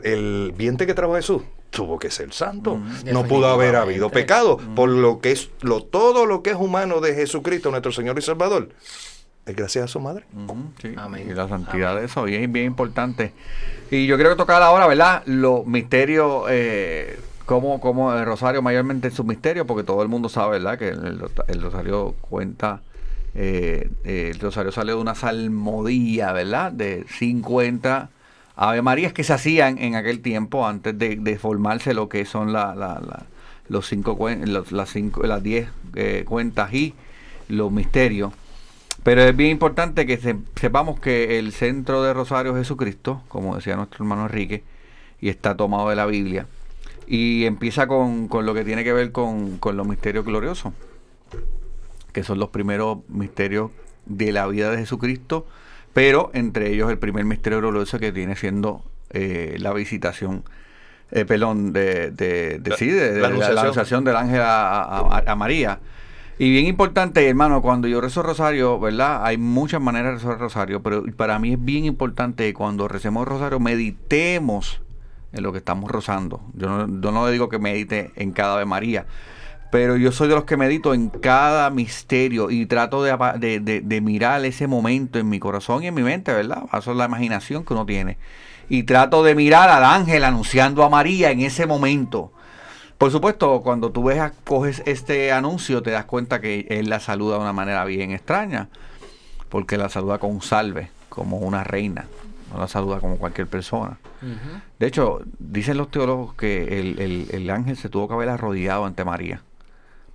[0.05, 2.81] el vientre que trajo Jesús tuvo que ser santo.
[3.07, 4.59] No pudo haber habido pecado.
[4.75, 8.23] Por lo que es lo, todo lo que es humano de Jesucristo, nuestro Señor y
[8.23, 8.71] Salvador,
[9.47, 10.25] es gracias a su madre.
[10.81, 11.29] Sí, Amén.
[11.31, 13.33] Y la santidad de eso, bien, bien importante.
[13.91, 15.23] Y yo quiero tocar ahora, ¿verdad?
[15.27, 20.29] Los misterios, eh, como, como el rosario mayormente en sus misterios, porque todo el mundo
[20.29, 20.79] sabe, ¿verdad?
[20.79, 22.83] Que el, el rosario cuenta,
[23.35, 26.73] eh, eh, el rosario sale de una salmodía, ¿verdad?
[26.73, 28.11] De 50
[28.57, 32.53] Ave Marías que se hacían en aquel tiempo, antes de, formarse lo que son
[33.69, 34.19] los cinco,
[34.71, 36.95] las, cinco, las diez eh, cuentas y
[37.49, 38.33] los misterios.
[39.05, 43.55] Pero es bien importante que se- sepamos que el centro de Rosario es Jesucristo, como
[43.57, 44.65] decía nuestro hermano Enrique,
[45.21, 46.47] y está tomado de la Biblia.
[47.07, 50.73] Y empieza con, con lo que tiene que ver con, con los misterios gloriosos,
[52.13, 53.71] que son los primeros misterios
[54.07, 55.47] de la vida de Jesucristo,
[55.93, 60.45] pero entre ellos el primer misterio glorioso que viene siendo eh, la visitación,
[61.11, 63.55] eh, perdón, de, de, de- La- sí, de- la anunciación.
[63.55, 65.81] la anunciación del ángel a, a- a María.
[66.41, 69.25] Y bien importante, hermano, cuando yo rezo rosario, ¿verdad?
[69.27, 73.27] Hay muchas maneras de rezar rosario, pero para mí es bien importante que cuando recemos
[73.27, 74.81] rosario meditemos
[75.33, 76.41] en lo que estamos rozando.
[76.55, 79.05] Yo no, yo no le digo que medite en cada Ave María,
[79.71, 83.81] pero yo soy de los que medito en cada misterio y trato de, de, de-
[83.83, 86.65] de mirar ese momento en mi corazón y en mi mente, ¿verdad?
[86.73, 88.17] Eso es la imaginación que uno tiene.
[88.71, 92.33] Y trato de mirar al ángel anunciando a María en ese momento.
[92.99, 97.37] Por supuesto, cuando tú ves, coges este anuncio, te das cuenta que él la saluda
[97.37, 98.69] de una manera bien extraña,
[99.49, 102.07] porque la saluda con un salve, como una reina,
[102.53, 103.99] no la saluda como cualquier persona.
[104.79, 108.85] De hecho, dicen los teólogos que el, el- el ángel se tuvo que haber arrodillado
[108.85, 109.43] ante María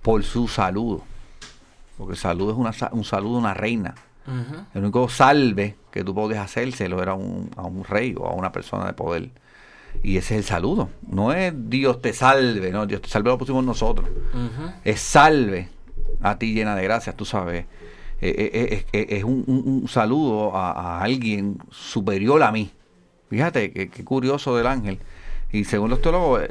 [0.04, 1.02] por su saludo,
[1.98, 3.94] porque el saludo es una, un saludo a una reina.
[4.74, 8.52] El único salve que tú podías hacérselo era un- a un rey o a una
[8.52, 9.30] persona de poder.
[10.02, 10.88] Y ese es el saludo.
[11.06, 14.08] No es Dios te salve, no, Dios te salve lo pusimos nosotros.
[14.84, 15.68] Es salve
[16.20, 17.64] a ti llena de gracias, tú sabes.
[18.20, 22.70] Eh, eh, eh, es un, un- un saludo a, a alguien superior a mí.
[23.30, 24.98] Fíjate, qué curioso del ángel.
[25.52, 26.42] Y según los teólogos,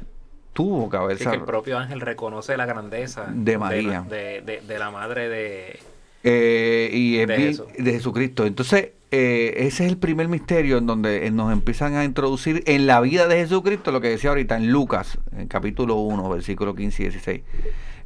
[0.53, 0.97] tuvo que
[1.33, 4.05] el propio ángel reconoce la grandeza De María.
[4.09, 5.79] de, de- de la madre de...
[6.23, 7.65] Eh, y De Jesús.
[7.77, 8.45] de Jesucristo.
[8.45, 12.87] Entonces, eh, ese es el primer misterio en donde eh, nos empiezan a introducir en
[12.87, 17.01] la vida de Jesucristo, lo que decía ahorita en Lucas, en capítulo 1, versículo 15
[17.03, 17.41] y 16,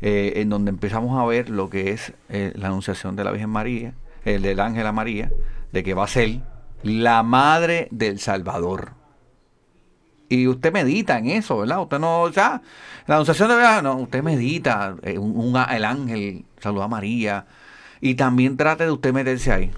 [0.02, 3.52] eh, en donde empezamos a ver lo que es eh, la anunciación de la Virgen
[3.52, 3.94] María,
[4.26, 5.32] el del ángel a María,
[5.72, 6.40] de que va a ser
[6.82, 8.92] la madre del Salvador.
[10.30, 11.82] Y usted medita en eso, ¿verdad?
[11.82, 12.62] Usted no, ya,
[13.06, 17.46] la anunciación de verdad, no, usted medita, eh, un, el ángel saluda a María,
[18.02, 19.72] y también trate de usted meterse ahí,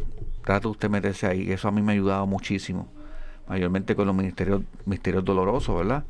[0.44, 2.88] trate de usted meterse ahí, eso a mí me ha ayudado muchísimo,
[3.48, 6.04] mayormente con los ministerios, misterios dolorosos, ¿verdad?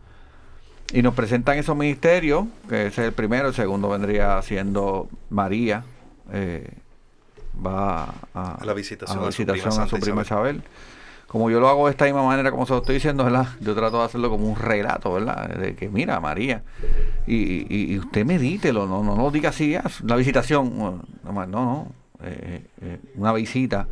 [0.93, 5.83] Y nos presentan esos ministerios, que ese es el primero, el segundo vendría siendo María,
[6.31, 6.71] eh,
[7.65, 10.55] va a, A la visitación a, la a su visitación prima a su prima Isabel.
[10.57, 10.63] Isabel.
[11.29, 13.49] Como yo lo hago de esta misma manera, como se lo estoy diciendo, ¿verdad?
[13.61, 15.47] Yo trato de hacerlo como un relato, ¿verdad?
[15.47, 16.63] De que, mira, María,
[17.27, 21.45] y, y, y usted medítelo, no, no, no diga así, ah, la visitación, no, no,
[21.45, 21.91] no,
[22.23, 23.87] eh, eh, una visita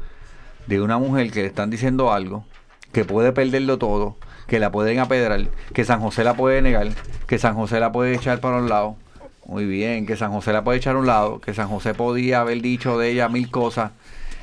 [0.65, 2.43] de una mujer que le están diciendo algo,
[2.91, 4.15] que puede perderlo todo,
[4.47, 6.87] que la pueden apedrar, que San José la puede negar,
[7.27, 8.95] que San José la puede echar para un lado,
[9.45, 12.41] muy bien, que San José la puede echar a un lado, que San José podía
[12.41, 13.91] haber dicho de ella mil cosas,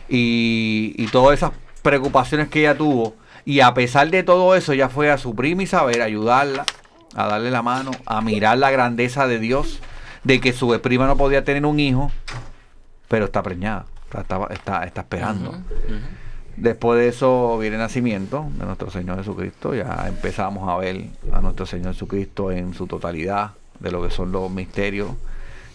[0.08, 1.50] y, y todas esas
[1.84, 3.14] preocupaciones que ella tuvo,
[3.44, 6.64] y a pesar de todo eso, ella fue a su prima Isabel a ayudarla,
[7.14, 9.80] a darle la mano, a mirar la grandeza de Dios,
[10.24, 12.10] de que su prima no podía tener un hijo,
[13.08, 15.54] pero está preñada, está, está, está- esperando.
[16.56, 19.74] Después de eso viene el nacimiento de nuestro Señor Jesucristo.
[19.74, 24.30] Ya empezamos a ver a nuestro Señor Jesucristo en su totalidad de lo que son
[24.32, 25.10] los misterios.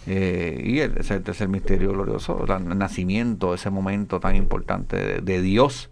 [0.07, 5.41] Eh, y el, ese tercer misterio glorioso, el nacimiento, ese momento tan importante de, de
[5.41, 5.89] Dios,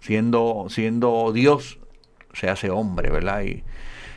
[0.00, 1.78] siendo, siendo Dios
[2.32, 3.42] se hace hombre, ¿verdad?
[3.42, 3.64] Y,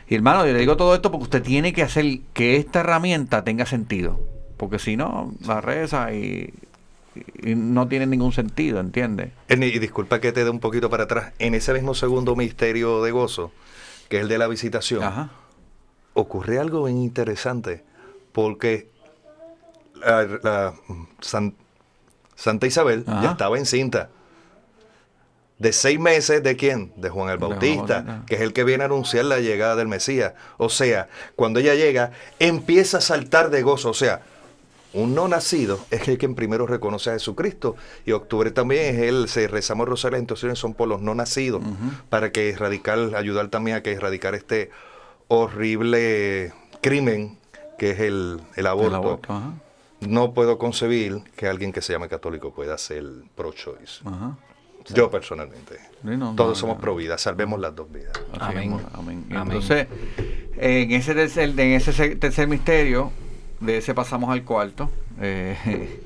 [0.08, 3.44] y hermano, yo le digo todo esto porque usted tiene que hacer que esta herramienta
[3.44, 4.20] tenga sentido.
[4.56, 6.52] Porque si no, la reza y,
[7.42, 9.32] y no tiene ningún sentido, ¿entiendes?
[9.48, 11.32] Y disculpa que te dé un poquito para atrás.
[11.38, 13.50] En ese mismo segundo misterio de gozo,
[14.08, 15.30] que es el de la visitación, Ajá.
[16.14, 17.82] ocurre algo bien interesante.
[18.32, 18.88] Porque
[19.96, 20.74] la, la
[21.20, 21.54] San-
[22.36, 23.22] Santa Isabel Ajá.
[23.22, 24.10] ya estaba encinta.
[25.62, 26.92] De seis meses, ¿de quién?
[26.96, 30.34] De Juan el Bautista, que es el que viene a anunciar la llegada del Mesías.
[30.56, 32.10] O sea, cuando ella llega,
[32.40, 33.90] empieza a saltar de gozo.
[33.90, 34.22] O sea,
[34.92, 37.76] un no nacido es el quien primero reconoce a Jesucristo.
[38.04, 41.62] Y octubre también es el, se rezamos rosario, las intenciones son por los no nacidos,
[42.08, 44.70] para que erradicar, ayudar también a que erradicar este
[45.28, 47.38] horrible crimen
[47.78, 48.88] que es el, el aborto.
[48.88, 49.52] El aborto, ajá.
[50.00, 53.04] No puedo concebir que alguien que se llame católico pueda ser
[53.36, 54.02] pro-choice.
[54.94, 55.78] Yo personalmente.
[56.02, 56.80] No, Todos no, somos no.
[56.80, 58.12] pro vida, salvemos las dos vidas.
[58.40, 58.72] Amén.
[58.72, 59.24] es, amén.
[59.30, 59.42] Amén.
[59.42, 59.86] Entonces,
[60.56, 63.12] en ese tercer, en ese se- tercer misterio,
[63.60, 66.00] de ese pasamos al cuarto, eh,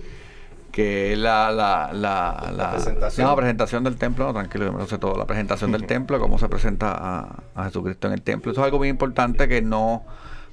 [0.72, 3.27] que es la, la, la, la, presentación.
[3.27, 6.20] no, presentación del templo, no, tranquilo, yo me lo sé todo, la presentación del templo,
[6.20, 8.53] cómo se presenta a, a Jesucristo en el templo.
[8.53, 10.05] Eso es algo muy importante que no,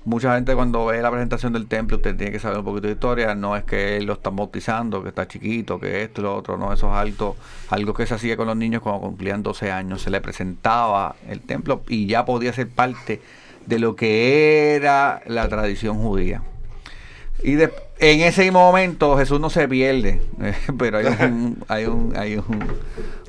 [0.05, 2.93] mucha gente cuando ve la presentación del templo, usted tiene que saber un poquito de
[2.93, 6.35] historia, no es que él lo están bautizando, que está chiquito, que esto y lo
[6.35, 7.35] otro, no, eso es algo,
[7.69, 11.41] algo que se hacía con los niños cuando cumplían 12 años, se le presentaba el
[11.41, 13.21] templo y ya podía ser parte
[13.65, 16.41] de lo que era la tradición judía.
[17.43, 17.71] Y de-
[18.11, 22.67] en ese momento Jesús no se pierde, eh, pero hay un, hay un, hay un,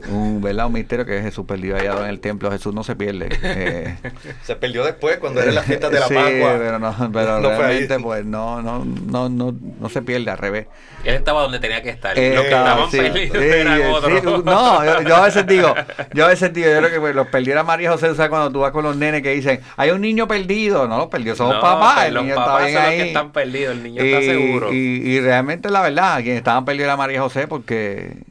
[0.09, 0.67] un, ¿verdad?
[0.67, 2.51] un misterio que Jesús perdió allá en el templo.
[2.51, 3.29] Jesús no se pierde.
[3.43, 3.97] eh,
[4.43, 6.55] Se perdió después cuando era la fiesta de la sí, Pascua.
[6.59, 10.67] pero no, pero No realmente pues no, no, no, no, no se pierde al revés.
[11.05, 12.19] Él estaba donde tenía que estar.
[12.19, 14.45] Eh, Los que estaban sí, perdidos sí, eran sí, otros.
[14.45, 15.75] no, yo, yo a veces digo,
[16.15, 18.51] yo a veces digo, yo creo que pues, los perdiera María José, o sea, cuando
[18.51, 21.57] tú vas con los nenes que dicen, hay un niño perdido, no los perdió, somos
[21.57, 22.99] No, papás, el los niño papás está bien son los ahí.
[22.99, 24.64] que están perdidos, el niño está seguro.
[24.73, 24.77] Y,
[25.11, 28.23] y realmente la verdad, quienes estaban perdidos era María José porque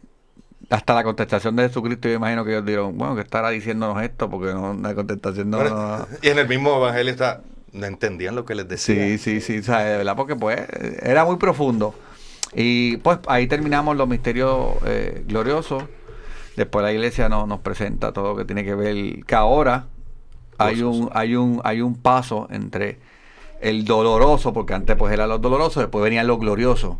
[0.69, 4.29] hasta la contestación de Jesucristo yo imagino que ellos dijeron, bueno, que estará diciéndonos esto
[4.29, 6.07] porque no, la contestación no...
[6.21, 7.41] Y en el mismo evangelio está,
[7.73, 8.95] no entendían lo que les decía.
[8.95, 10.61] Sí, sí, sí, o sea, de verdad, porque pues
[11.01, 11.93] era muy profundo.
[12.55, 15.84] Y pues ahí terminamos los misterios eh, gloriosos.
[16.55, 19.88] Después la iglesia no- nos presenta todo lo que tiene que ver, que ahora
[20.59, 22.99] hay un, hay un, hay un paso entre
[23.64, 26.99] el doloroso, porque antes pues era lo doloroso, después venía lo glorioso.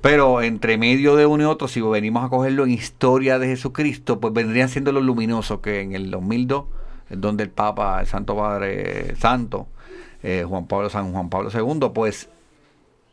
[0.00, 4.20] Pero entre medio de uno y otro, si venimos a cogerlo en historia de Jesucristo,
[4.20, 6.64] pues vendrían siendo los luminosos, que en el 2002
[7.08, 9.68] es donde el Papa, el Santo Padre Santo,
[10.22, 12.28] eh, Juan Pablo San Juan Pablo II, pues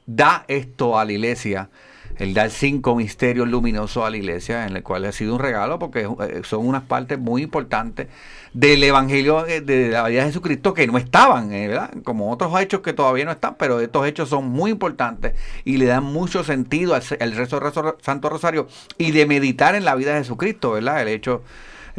[0.06, 1.70] da esto a la iglesia,
[2.18, 5.80] el dar cinco misterios luminosos a la iglesia, en el cual ha sido un regalo,
[5.80, 8.08] porque eh, son unas partes muy importantes
[8.54, 11.94] del Evangelio eh, de la vida de Jesucristo que no estaban, eh, ¿verdad?
[12.04, 15.34] Como otros hechos que todavía no están, pero estos hechos son muy importantes
[15.64, 19.96] y le dan mucho sentido al, rezo del Santo Rosario y de meditar en la
[19.96, 21.02] vida de Jesucristo, ¿verdad?
[21.02, 21.44] El hecho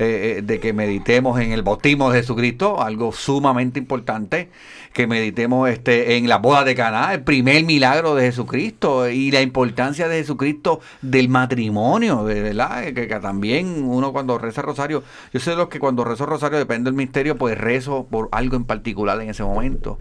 [0.02, 4.50] eh, eh, de que meditemos en el bautismo de Jesucristo, algo sumamente importante,
[4.92, 9.42] que meditemos este, en la boda de Caná, el primer milagro de Jesucristo y la
[9.42, 15.68] importancia de Jesucristo del matrimonio, verdad, que, también uno cuando reza rosario, yo sé los
[15.68, 19.44] que cuando rezo rosario depende del misterio, pues rezo por algo en particular en ese
[19.44, 20.00] momento.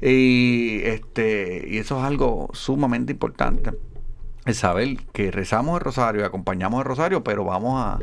[0.00, 3.72] Y este y eso es algo sumamente importante
[4.46, 7.98] el saber que rezamos el rosario y acompañamos el rosario, pero vamos a,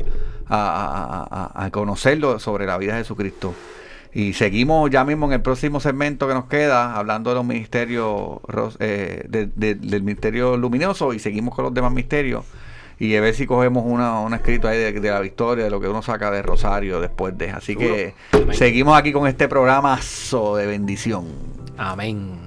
[0.47, 3.53] a- a- a- conocerlo sobre la vida de Jesucristo.
[4.13, 8.39] Y seguimos ya mismo en el próximo segmento que nos queda, hablando de los misterios,
[8.47, 12.45] ros- eh, de- de- del misterio luminoso, y seguimos con los demás misterios.
[12.99, 15.79] Y a ver si cogemos una, un escrito ahí de, de la victoria, de lo
[15.79, 17.51] que uno saca de Rosario después de.
[17.51, 18.15] Así que
[18.53, 21.25] seguimos aquí con este programazo de bendición.
[21.77, 22.46] Amén.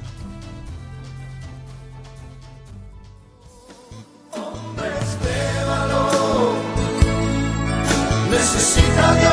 [8.91, 9.30] Necesita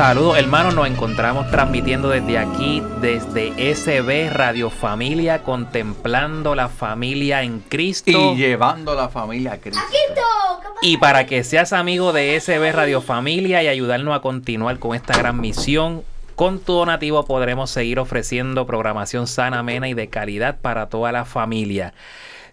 [0.00, 7.60] Saludos hermanos, nos encontramos transmitiendo desde aquí, desde SB Radio Familia, contemplando la familia en
[7.60, 8.32] Cristo.
[8.32, 9.82] Y llevando la familia a Cristo.
[10.80, 15.18] Y para que seas amigo de SB Radio Familia y ayudarnos a continuar con esta
[15.18, 16.02] gran misión,
[16.34, 21.26] con tu donativo podremos seguir ofreciendo programación sana, amena y de calidad para toda la
[21.26, 21.92] familia.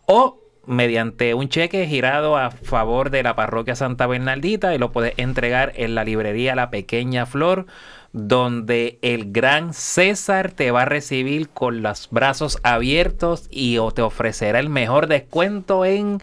[0.05, 5.13] o mediante un cheque girado a favor de la parroquia Santa Bernardita y lo puedes
[5.17, 7.65] entregar en la librería La Pequeña Flor,
[8.13, 14.59] donde el gran César te va a recibir con los brazos abiertos y te ofrecerá
[14.59, 16.21] el mejor descuento en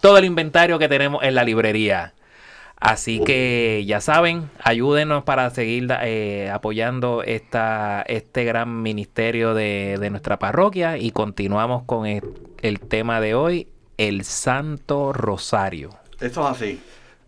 [0.00, 2.14] todo el inventario que tenemos en la librería.
[2.78, 10.10] Así que ya saben, ayúdenos para seguir eh, apoyando esta, este gran ministerio de, de
[10.10, 12.22] nuestra parroquia y continuamos con el,
[12.60, 15.90] el tema de hoy, el Santo Rosario.
[16.20, 16.80] Esto es así.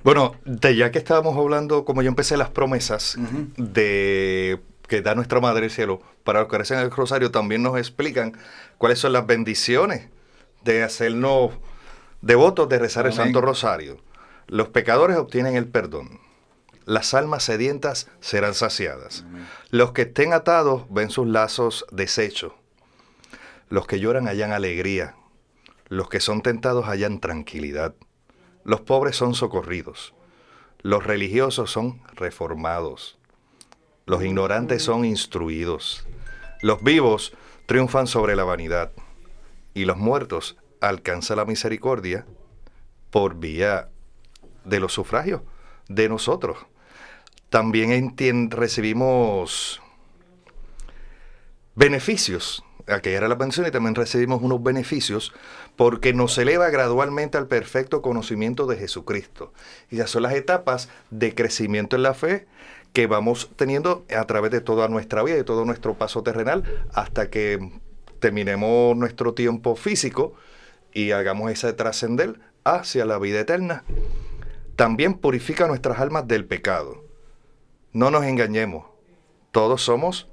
[0.04, 3.16] Bueno, de ya que estábamos hablando, como yo empecé las promesas
[3.56, 7.76] de que da nuestra Madre del Cielo para los que recen el Rosario, también nos
[7.76, 8.36] explican
[8.78, 10.08] cuáles son las bendiciones
[10.62, 11.52] de hacernos
[12.20, 13.12] devotos de rezar el.
[13.12, 13.98] Santo Rosario.
[14.46, 16.20] Los pecadores obtienen el perdón.
[16.84, 19.26] Las almas sedientas serán saciadas.
[19.70, 22.52] Los que estén atados ven sus lazos deshechos.
[23.68, 25.14] Los que lloran hallan alegría.
[25.88, 27.94] Los que son tentados hallan tranquilidad.
[28.64, 30.14] Los pobres son socorridos.
[30.80, 33.18] Los religiosos son reformados.
[34.06, 36.06] Los ignorantes son instruidos.
[36.62, 37.34] Los vivos
[37.66, 38.92] triunfan sobre la vanidad.
[39.74, 42.26] Y los muertos alcanzan la misericordia
[43.10, 43.88] por vía
[44.64, 45.42] de los sufragios
[45.88, 46.58] de nosotros.
[47.50, 48.14] También
[48.50, 49.80] recibimos
[51.74, 52.64] beneficios.
[52.86, 55.32] Aquella era la pensión y también recibimos unos beneficios
[55.76, 59.52] porque nos eleva gradualmente al perfecto conocimiento de Jesucristo.
[59.90, 62.46] Y esas son las etapas de crecimiento en la fe
[62.92, 67.30] que vamos teniendo a través de toda nuestra vida y todo nuestro paso terrenal hasta
[67.30, 67.80] que
[68.20, 70.34] terminemos nuestro tiempo físico
[70.92, 73.84] y hagamos ese trascender hacia la vida eterna.
[74.76, 77.04] También purifica nuestras almas del pecado.
[77.92, 78.86] No nos engañemos,
[79.50, 80.28] todos somos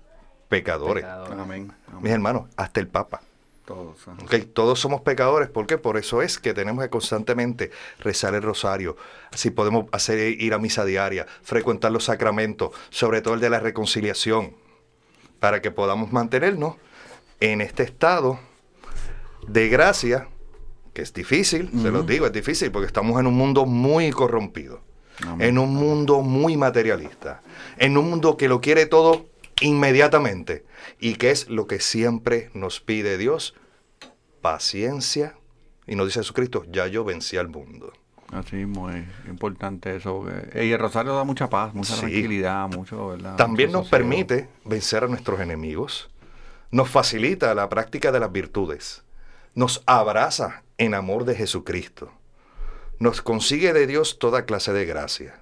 [0.49, 1.03] pecadores.
[1.03, 1.39] Pecadores.
[1.39, 1.73] Amén.
[1.87, 2.03] Amén.
[2.03, 3.21] Mis hermanos, hasta el Papa.
[3.65, 4.07] Todos.
[4.07, 4.17] ajá.
[4.23, 4.35] ¿ok?
[4.53, 5.79] Todos somos pecadores, ¿por qué?
[5.79, 8.95] Por eso es que tenemos que constantemente rezar el rosario,
[9.31, 13.59] así podemos hacer ir a misa diaria, frecuentar los sacramentos, sobre todo el de la
[13.59, 14.55] reconciliación,
[15.39, 16.75] para que podamos mantenernos
[17.39, 18.39] en este estado
[19.47, 20.27] de gracia,
[20.95, 24.79] que es difícil, se los digo, es difícil, porque estamos en un mundo muy corrompido,
[25.39, 27.41] en un mundo muy materialista,
[27.77, 29.25] en un mundo que lo quiere todo
[29.61, 30.63] inmediatamente,
[30.99, 33.53] y que es lo que siempre nos pide Dios,
[34.41, 35.35] paciencia,
[35.85, 37.91] y nos dice Jesucristo, ya yo vencí al mundo.
[38.31, 38.67] Así es
[39.29, 40.21] importante eso.
[40.23, 41.99] porque- Y el rosario da mucha paz, mucha Sí.
[42.01, 43.35] tranquilidad, mucho, ¿verdad?
[43.35, 44.09] También Mucho nos sosiego.
[44.09, 46.09] permite vencer a nuestros enemigos,
[46.71, 49.03] nos facilita la práctica de las virtudes,
[49.53, 52.11] nos abraza en amor de Jesucristo,
[52.99, 55.39] nos consigue de Dios toda clase de gracia,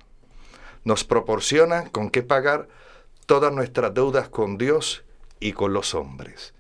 [0.84, 2.68] nos proporciona con qué pagar
[3.26, 5.04] todas nuestras deudas con Dios
[5.40, 6.54] y con los hombres.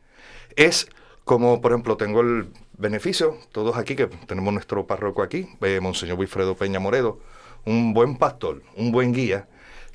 [0.55, 0.87] Es
[1.25, 6.19] como, por ejemplo, tengo el beneficio, todos aquí que tenemos nuestro párroco aquí, eh, Monseñor
[6.19, 7.19] Wilfredo Peña Moredo,
[7.65, 9.47] un buen pastor, un buen guía,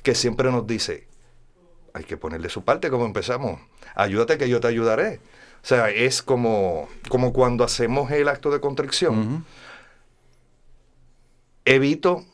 [0.03, 1.07] que siempre nos dice,
[1.93, 3.59] hay que ponerle su parte como empezamos,
[3.95, 5.19] ayúdate que yo te ayudaré.
[5.61, 9.45] O sea, es como, como cuando hacemos el acto de contrición.
[11.65, 12.25] Evito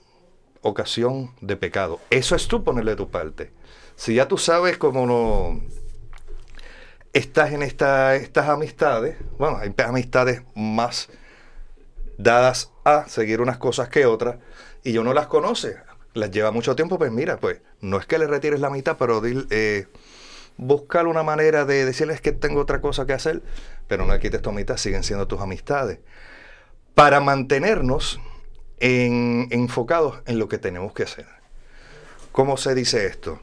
[0.62, 2.00] ocasión de pecado.
[2.10, 3.52] Eso es tú ponerle tu parte.
[3.96, 5.62] Si ya tú sabes cómo no
[7.14, 11.10] estás en esta, estas amistades, bueno, hay amistades más
[12.18, 14.38] dadas a seguir unas cosas que otras,
[14.84, 15.78] y uno las conoce,
[16.14, 19.22] las lleva mucho tiempo, pues mira, pues no es que le retires la mitad, pero
[19.22, 19.88] dil- eh,
[20.58, 23.42] buscar una manera de decirles que tengo otra cosa que hacer,
[23.88, 26.00] pero no le quites tu mitad, siguen siendo tus amistades.
[26.94, 28.20] Para mantenernos
[28.80, 31.26] en- enfocados en lo que tenemos que hacer.
[32.32, 33.40] ¿Cómo se dice esto?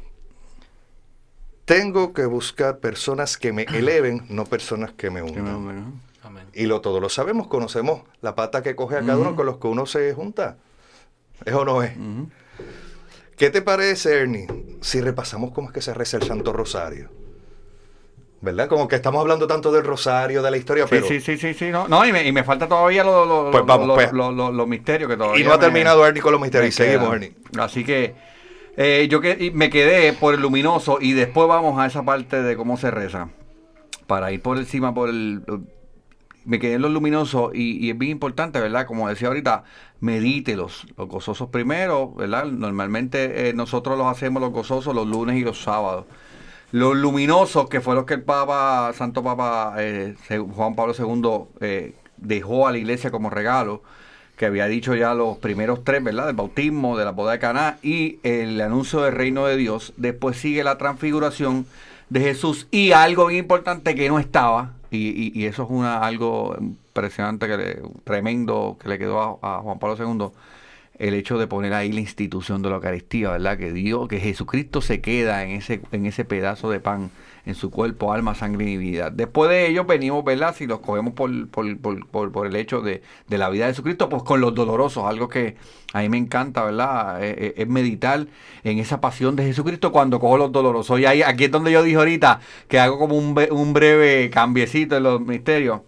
[1.65, 5.47] Tengo que buscar personas que me eleven, no personas que me hundan.
[5.47, 6.47] Amén.
[6.55, 9.59] Y lo todos lo sabemos, conocemos la pata que coge a cada uno con los
[9.59, 10.57] que uno se junta.
[11.45, 11.93] ¿Es o no es?
[13.37, 14.47] ¿Qué te parece, Ernie,
[14.81, 17.11] si repasamos cómo es que se reza el Santo Rosario?
[18.41, 18.69] ¿Verdad?
[18.69, 21.07] Como que estamos hablando tanto del Rosario, de la historia, Sí, pero...
[21.07, 23.65] sí, sí, sí, sí, no, no y, me, y me falta todavía los lo, Pues
[23.65, 24.13] lo- pues.
[24.13, 26.75] lo- los misterios que todavía Y no ha me- terminado Ernie con los me misterios.
[26.75, 27.23] Seguimos, quedan.
[27.23, 27.37] Ernie.
[27.59, 28.15] Así que
[28.77, 32.43] Eh, yo que, y me quedé por el luminoso y después vamos a esa parte
[32.43, 33.29] de cómo se reza.
[34.07, 35.43] Para ir por encima, por el...
[36.45, 38.87] Me quedé en los luminosos y, es bien importante, ¿verdad?
[38.87, 39.65] Como decía ahorita,
[40.01, 40.87] medítelos.
[40.97, 42.47] Los gozosos primero, ¿verdad?
[42.47, 46.07] Normalmente eh, nosotros los hacemos los gozosos los lunes y los sábados.
[46.73, 50.15] Los luminosos, que fue los que el Papa, Santo Papa eh,
[50.55, 53.83] Juan Pablo II eh, dejó a la iglesia como regalo,
[54.37, 56.27] que había dicho ya los primeros tres, ¿verdad?
[56.27, 59.93] Del bautismo, de la boda de Caná y el anuncio del reino de Dios.
[59.99, 61.67] Después sigue la transfiguración
[62.09, 65.99] de Jesús y algo bien importante que no estaba, y, y- y eso es una,
[66.01, 70.33] algo impresionante, que le- tremendo que le quedó a, Juan Pablo II,
[70.99, 73.59] el hecho de poner ahí la institución de la Eucaristía, ¿verdad?
[73.59, 77.11] Que Dios, que Jesucristo se queda en ese, en ese pedazo de pan,
[77.45, 79.11] en su cuerpo, alma, sangre y vida.
[79.11, 80.55] Después de ello venimos, ¿verdad?
[80.57, 84.09] Si los cogemos por, por, por, por, el hecho de, de la vida de Jesucristo,
[84.09, 85.57] pues con los dolorosos, algo que
[85.93, 87.23] a mí me encanta, ¿verdad?
[87.23, 88.27] Eh, eh, Es, meditar
[88.65, 91.01] en esa pasión de Jesucristo cuando cojo los dolorosos.
[91.01, 94.97] Y ahí, aquí es donde yo dije ahorita que hago como un, un breve cambiecito
[94.97, 95.81] en los misterios.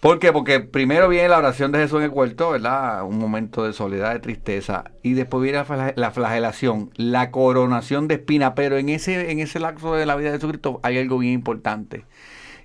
[0.00, 0.32] ¿Por qué?
[0.32, 3.02] Porque primero viene la oración de Jesús en el huerto, ¿verdad?
[3.04, 4.84] Un momento de soledad, de tristeza.
[5.02, 8.54] Y después viene la, fla- la flagelación, la coronación de espina.
[8.54, 12.04] Pero en ese, en ese lapso de la vida de Jesucristo hay algo bien importante.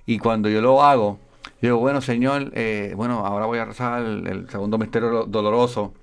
[0.06, 1.18] Y cuando yo lo hago,
[1.62, 5.94] yo digo, bueno, Señor, eh, bueno, ahora voy a rezar el, segundo misterio do- doloroso.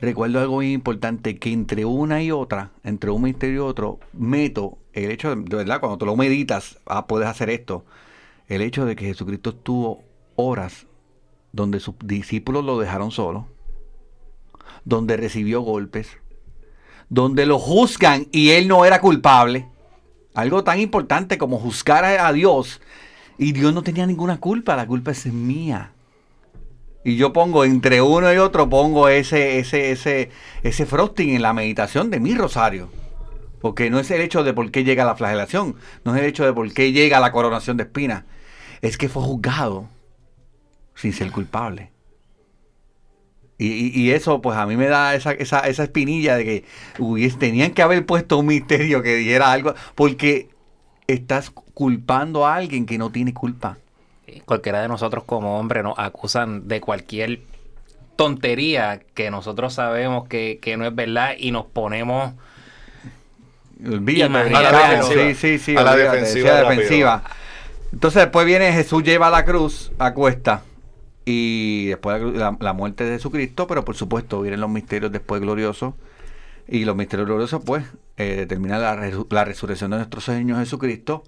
[0.00, 4.78] Recuerdo algo bien importante, que entre una y otra, entre un misterio y otro, meto
[4.92, 7.84] el hecho de, de verdad, cuando tú lo meditas, ah, puedes hacer esto
[8.48, 10.04] el hecho de que Jesucristo estuvo
[10.36, 10.86] horas
[11.52, 13.46] donde sus discípulos lo dejaron solo,
[14.84, 16.16] donde recibió golpes,
[17.08, 19.68] donde lo juzgan y él no era culpable.
[20.34, 22.80] Algo tan importante como juzgar a, Dios
[23.38, 25.92] y Dios no tenía ninguna culpa, la culpa es mía.
[27.04, 30.30] Y yo pongo entre uno y otro, pongo ese, ese, ese,
[30.62, 32.88] ese frosting en la meditación de mi rosario.
[33.60, 36.44] Porque no es el hecho de por qué llega la flagelación, no es el hecho
[36.44, 38.24] de por qué llega la coronación de espinas,
[38.82, 39.88] es que fue juzgado
[40.94, 41.90] sin ser culpable.
[43.60, 46.64] Y, y- y eso, pues a mí me da esa, esa, esa espinilla de que
[46.98, 50.48] hubies- tenían que haber puesto un misterio que dijera algo, porque
[51.08, 53.78] estás culpando a alguien que no tiene culpa.
[54.44, 57.40] Cualquiera de nosotros como hombre nos acusan de cualquier
[58.14, 62.32] tontería que nosotros sabemos que, que no es verdad y nos ponemos
[63.84, 65.22] Olvídate, a la defensiva.
[65.28, 67.22] Sí, sí, sí, A la defensiva defensiva.
[67.92, 70.62] Entonces después viene Jesús lleva la cruz a cuesta
[71.24, 75.94] y después la, muerte de Jesucristo, pero por supuesto vienen los misterios después gloriosos
[76.66, 77.84] y los misterios gloriosos pues
[78.16, 81.24] eh, determinan la, resu- la resurrección de nuestro Señor Jesucristo,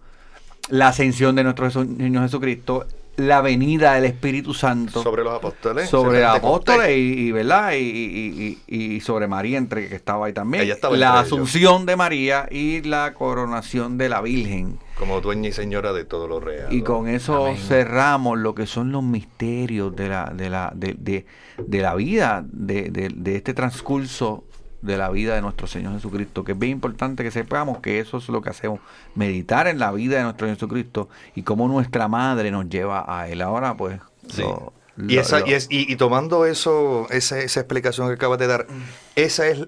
[0.69, 2.87] la ascensión de nuestro Señor Jesucristo,
[3.17, 5.89] la venida del Espíritu Santo Sobre los apóstoles.
[5.89, 10.27] sobre los apóstoles y, y, verdad y, y- y- y sobre María entre que estaba
[10.27, 11.27] ahí también estaba la ellos.
[11.27, 16.29] asunción de María y la coronación de la Virgen Como dueña y señora de todo
[16.29, 16.73] lo real.
[16.73, 17.57] y con eso Amén.
[17.57, 21.27] cerramos lo que son los misterios de la de la de, de-
[21.67, 24.45] de la vida de, de- de este transcurso
[24.83, 28.17] de la vida de nuestro Señor Jesucristo, que es bien importante que sepamos que eso
[28.19, 28.81] es lo que hacemos,
[29.15, 33.29] meditar en la vida de nuestro Señor Jesucristo y cómo nuestra madre nos lleva a
[33.29, 33.43] Él.
[33.43, 34.41] Ahora, pues, Sí.
[34.43, 34.73] lo-
[35.09, 38.39] Y, lo- esa, lo- y, es- y- y tomando eso, esa, esa explicación que acabas
[38.39, 38.67] de dar,
[39.17, 39.67] esa es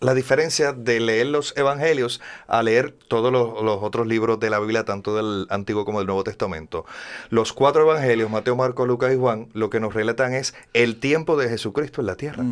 [0.00, 4.58] la diferencia de leer los evangelios a leer todos los, los otros libros de la
[4.58, 6.86] Biblia, tanto del Antiguo como del Nuevo Testamento.
[7.28, 11.36] Los cuatro evangelios, Mateo, Marcos, Lucas y Juan, lo que nos relatan es el tiempo
[11.36, 12.44] de Jesucristo en la tierra.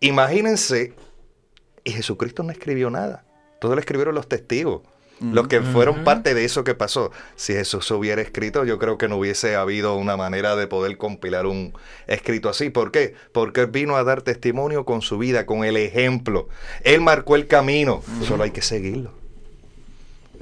[0.00, 0.94] Imagínense,
[1.84, 3.24] y Jesucristo no escribió nada.
[3.60, 4.82] Todo lo escribieron los testigos.
[5.20, 7.10] Los que fueron parte de eso que pasó.
[7.36, 11.46] Si Jesús hubiera escrito, yo creo que no hubiese habido una manera de poder compilar
[11.46, 11.72] un
[12.06, 12.68] escrito así.
[12.70, 13.14] ¿Por qué?
[13.32, 16.48] Porque Él vino a dar testimonio con su vida, con el ejemplo.
[16.82, 18.02] Él marcó el camino.
[18.26, 19.12] Solo hay que seguirlo.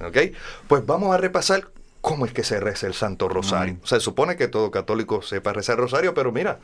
[0.03, 0.35] ¿Ok?
[0.69, 1.69] Pues vamos a repasar
[2.03, 3.79] cómo es que se reza el Santo Rosario.
[3.85, 6.59] Se supone que todo católico sepa rezar el Rosario, pero mira,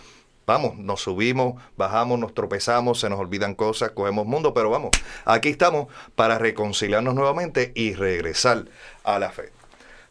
[0.46, 4.90] vamos, nos subimos, bajamos, nos tropezamos, se nos olvidan cosas, cogemos mundo, pero vamos,
[5.24, 5.86] aquí estamos
[6.16, 8.64] para reconciliarnos nuevamente y regresar
[9.04, 9.52] a la fe.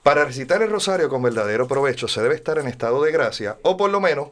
[0.01, 3.75] Para recitar el Rosario con verdadero provecho se debe estar en estado de gracia o
[3.75, 4.29] por lo menos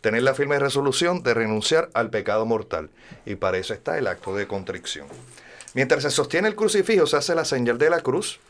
[0.00, 2.90] tener la firme resolución de renunciar al pecado mortal.
[3.24, 5.06] Y para eso está el acto de contrición.
[5.74, 8.40] Mientras se sostiene el crucifijo, se hace la señal de la cruz.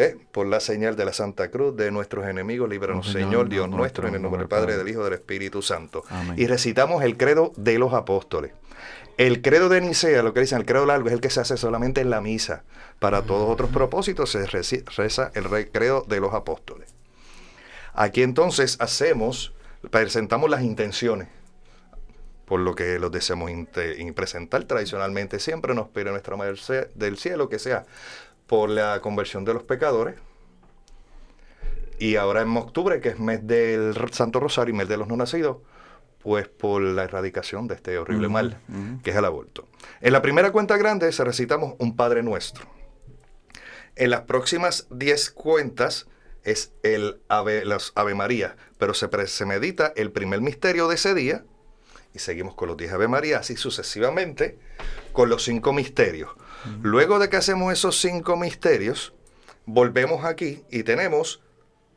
[0.00, 0.16] ¿Qué?
[0.32, 4.08] Por la señal de la Santa Cruz de nuestros enemigos, líbranos, Señor, Dios nuestro, nuestro,
[4.08, 6.04] en el nombre del Padre, del Hijo, del Espíritu Santo.
[6.08, 6.34] Amén.
[6.38, 8.52] Y recitamos el credo de los apóstoles.
[9.18, 11.58] El credo de Nicea, lo que dicen, el credo largo, es el que se hace
[11.58, 12.62] solamente en la misa.
[12.98, 16.94] Para todos otros propósitos se reza el re- credo de los apóstoles.
[17.92, 19.52] Aquí entonces hacemos,
[19.90, 21.28] presentamos las intenciones.
[22.46, 23.50] por lo que los deseamos
[24.14, 26.56] presentar tradicionalmente siempre nos pide nuestra Madre
[26.96, 27.84] del cielo que sea
[28.50, 30.16] por la conversión de los pecadores
[32.00, 35.16] y ahora en octubre que es mes del Santo Rosario y mes de los no
[35.16, 35.58] nacidos
[36.20, 38.60] pues por la erradicación de este horrible mal
[39.04, 39.68] que es el aborto.
[40.00, 42.66] En la primera cuenta grande se recitamos un Padre Nuestro.
[43.94, 46.08] En las próximas 10 cuentas
[46.42, 51.14] es el Ave, las Ave María, pero se, se medita el primer misterio de ese
[51.14, 51.44] día
[52.12, 54.58] y seguimos con los 10 Ave María, así sucesivamente
[55.12, 56.30] con los cinco misterios.
[56.82, 59.14] Luego de que hacemos esos cinco misterios,
[59.66, 61.42] volvemos aquí y tenemos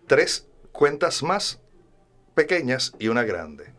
[0.07, 1.59] tres cuentas más
[2.33, 3.73] pequeñas y una grande.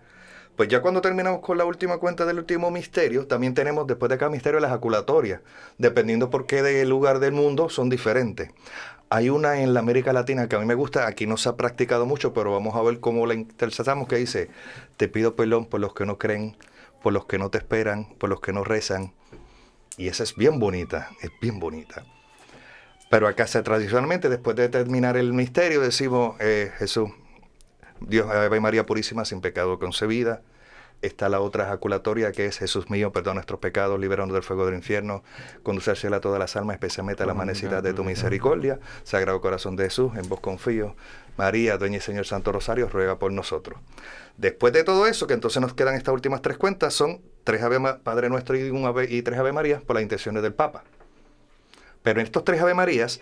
[0.56, 4.18] Pues ya cuando terminamos con la última cuenta del último misterio, también tenemos después de
[4.18, 5.40] cada misterio las jaculatorias,
[5.78, 8.50] dependiendo por qué del lugar del mundo son diferentes.
[9.10, 11.56] Hay una en la América Latina que a mí me gusta, aquí no se ha
[11.56, 14.48] practicado mucho, pero vamos a ver cómo la interpretamos, que dice,
[14.96, 16.56] te pido perdón por los que no creen,
[17.02, 19.12] por los que no te esperan, por los que no rezan.
[19.96, 22.04] Y esa es bien bonita, es bien bonita.
[23.10, 27.10] Pero acá se tradicionalmente, después de terminar el misterio, decimos, eh, Jesús,
[28.00, 30.42] Dios, Ave María Purísima, sin pecado concebida.
[31.04, 34.74] Está la otra ejaculatoria que es Jesús mío, perdón nuestros pecados, líbranos del fuego del
[34.74, 35.22] infierno,
[35.96, 38.80] cielo a todas las almas, especialmente a la manecita de tu misericordia.
[39.02, 40.96] Sagrado corazón de Jesús, en vos confío.
[41.36, 43.78] María, Dueña y Señor Santo Rosario, ruega por nosotros.
[44.38, 47.78] Después de todo eso, que entonces nos quedan estas últimas tres cuentas, son tres Ave
[48.02, 50.84] Padre Nuestro y, un ave, y tres Ave Marías por las intenciones del Papa.
[52.02, 53.20] Pero en estos tres Ave Marías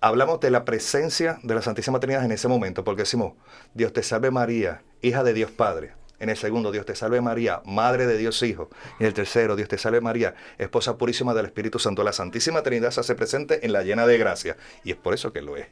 [0.00, 3.34] hablamos de la presencia de la Santísima Trinidad en ese momento, porque decimos,
[3.74, 5.92] Dios te salve María, hija de Dios Padre.
[6.22, 8.70] En el segundo, Dios te salve María, Madre de Dios Hijo.
[9.00, 12.04] Y en el tercero, Dios te salve María, Esposa purísima del Espíritu Santo.
[12.04, 14.56] La Santísima Trinidad se hace presente en la llena de gracia.
[14.84, 15.66] Y es por eso que lo es.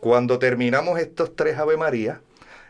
[0.00, 2.22] Cuando terminamos estos tres Ave María,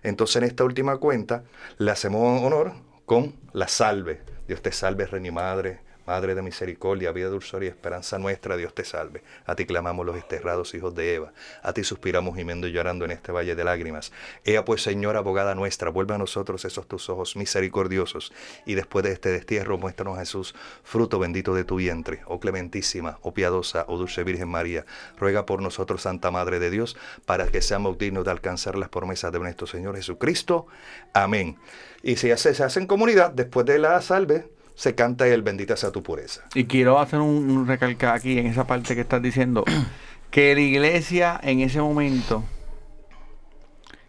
[0.02, 1.44] entonces en esta última cuenta
[1.78, 2.72] le hacemos honor
[3.06, 4.20] con la salve.
[4.48, 8.74] Dios te salve, Reina y Madre, Madre de misericordia, vida, dulzura y esperanza nuestra, Dios
[8.74, 9.22] te salve.
[9.46, 11.32] A ti clamamos los desterrados hijos de Eva.
[11.62, 14.12] A ti suspiramos gimiendo y llorando en este valle de lágrimas.
[14.44, 18.32] Ea pues, Señora, abogada nuestra, vuelve a nosotros esos tus ojos misericordiosos.
[18.66, 22.22] Y después de este destierro, muéstranos, Jesús, fruto bendito de tu vientre.
[22.26, 24.84] Oh clementísima, oh piadosa, oh dulce Virgen María,
[25.18, 26.96] ruega por nosotros, Santa Madre de Dios,
[27.26, 30.66] para que seamos dignos de alcanzar las promesas de nuestro Señor Jesucristo.
[31.12, 31.58] Amén.
[32.02, 35.90] Y si se hace en comunidad, después de la salve, se canta el bendita sea
[35.90, 36.42] tu pureza.
[36.54, 39.64] Y quiero hacer un, un recalcar aquí en esa parte que estás diciendo,
[40.30, 42.44] que la iglesia en ese momento,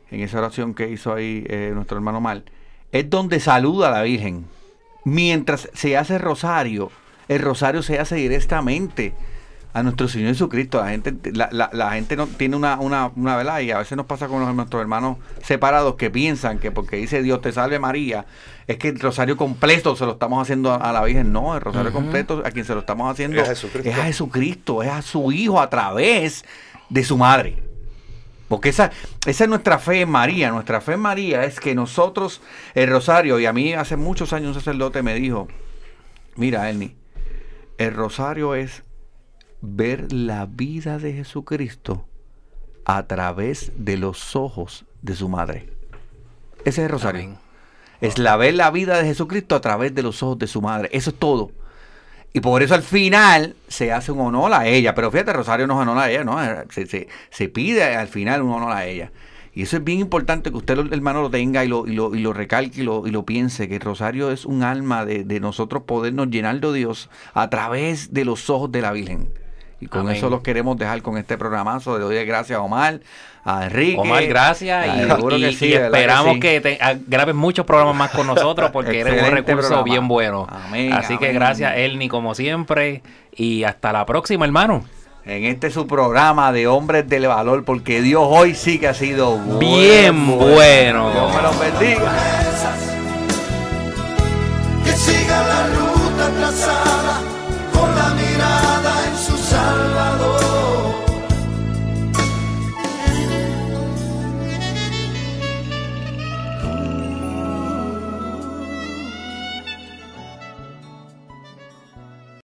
[0.10, 2.46] en esa oración que hizo ahí eh, nuestro hermano Mal,
[2.92, 4.46] es donde saluda a la Virgen.
[5.04, 6.92] Mientras se hace rosario,
[7.28, 9.14] el rosario se hace directamente
[9.74, 10.80] a nuestro Señor Jesucristo.
[10.80, 13.98] La gente, la, la- la gente no tiene una, una, una verdad y a veces
[13.98, 17.80] nos pasa con los- nuestros hermanos separados que piensan que porque dice Dios te salve
[17.80, 18.26] María,
[18.68, 21.32] es que el rosario completo se lo estamos haciendo a, a la Virgen.
[21.34, 23.90] No, el rosario completo a quien se lo estamos haciendo Es a Jesucristo.
[23.90, 26.46] es a Jesucristo, es a su Hijo a través
[26.90, 27.64] de su madre.
[28.48, 28.92] Porque esa,
[29.26, 30.52] esa es nuestra fe en María.
[30.52, 32.42] Nuestra fe en María es que nosotros,
[32.76, 35.48] el rosario, y a mí hace muchos años un sacerdote me dijo,
[36.36, 36.94] mira, Elni,
[37.80, 38.84] el rosario es
[39.66, 42.06] ver la vida de Jesucristo
[42.84, 45.70] a través de los ojos de su madre.
[46.66, 47.22] Ese es el rosario.
[47.24, 47.38] Amén.
[48.02, 50.90] Es la ver la vida de Jesucristo a través de los ojos de su madre.
[50.92, 51.52] Eso es todo.
[52.34, 54.94] Y por eso al final se hace un honor a ella.
[54.94, 56.38] Pero fíjate, Rosario no es honor a ella, ¿no?
[56.70, 59.14] Se, se- se pide al final un honor a ella.
[59.54, 62.20] Y eso es bien importante que usted, hermano, lo tenga y lo, y lo, y
[62.20, 65.84] lo recalque y lo, y lo piense, que Rosario es un alma de, de nosotros
[65.84, 69.30] podernos llenar de Dios a través de los ojos de la Virgen.
[69.84, 70.16] Y con Amén.
[70.16, 71.98] eso los queremos dejar con este programazo.
[71.98, 73.02] Le doy gracias a Omar,
[73.44, 74.00] a Enrique.
[74.00, 74.88] Omar, gracias.
[74.90, 76.40] Ah, Y, seguro y- que sí, ¿verdad esperamos sí?
[76.40, 79.84] que, te, ah, grabes muchos programas más con nosotros porque eres un recurso programa.
[79.84, 80.48] bien bueno.
[80.50, 83.02] Amén, Así que gracias, Elni, como siempre.
[83.36, 84.86] Y hasta la próxima, hermano.
[85.26, 89.38] En este su programa de Hombres del Valor, porque Dios hoy sí que ha sido
[89.60, 91.12] Bien bueno.
[91.12, 92.12] Dios me los bendiga.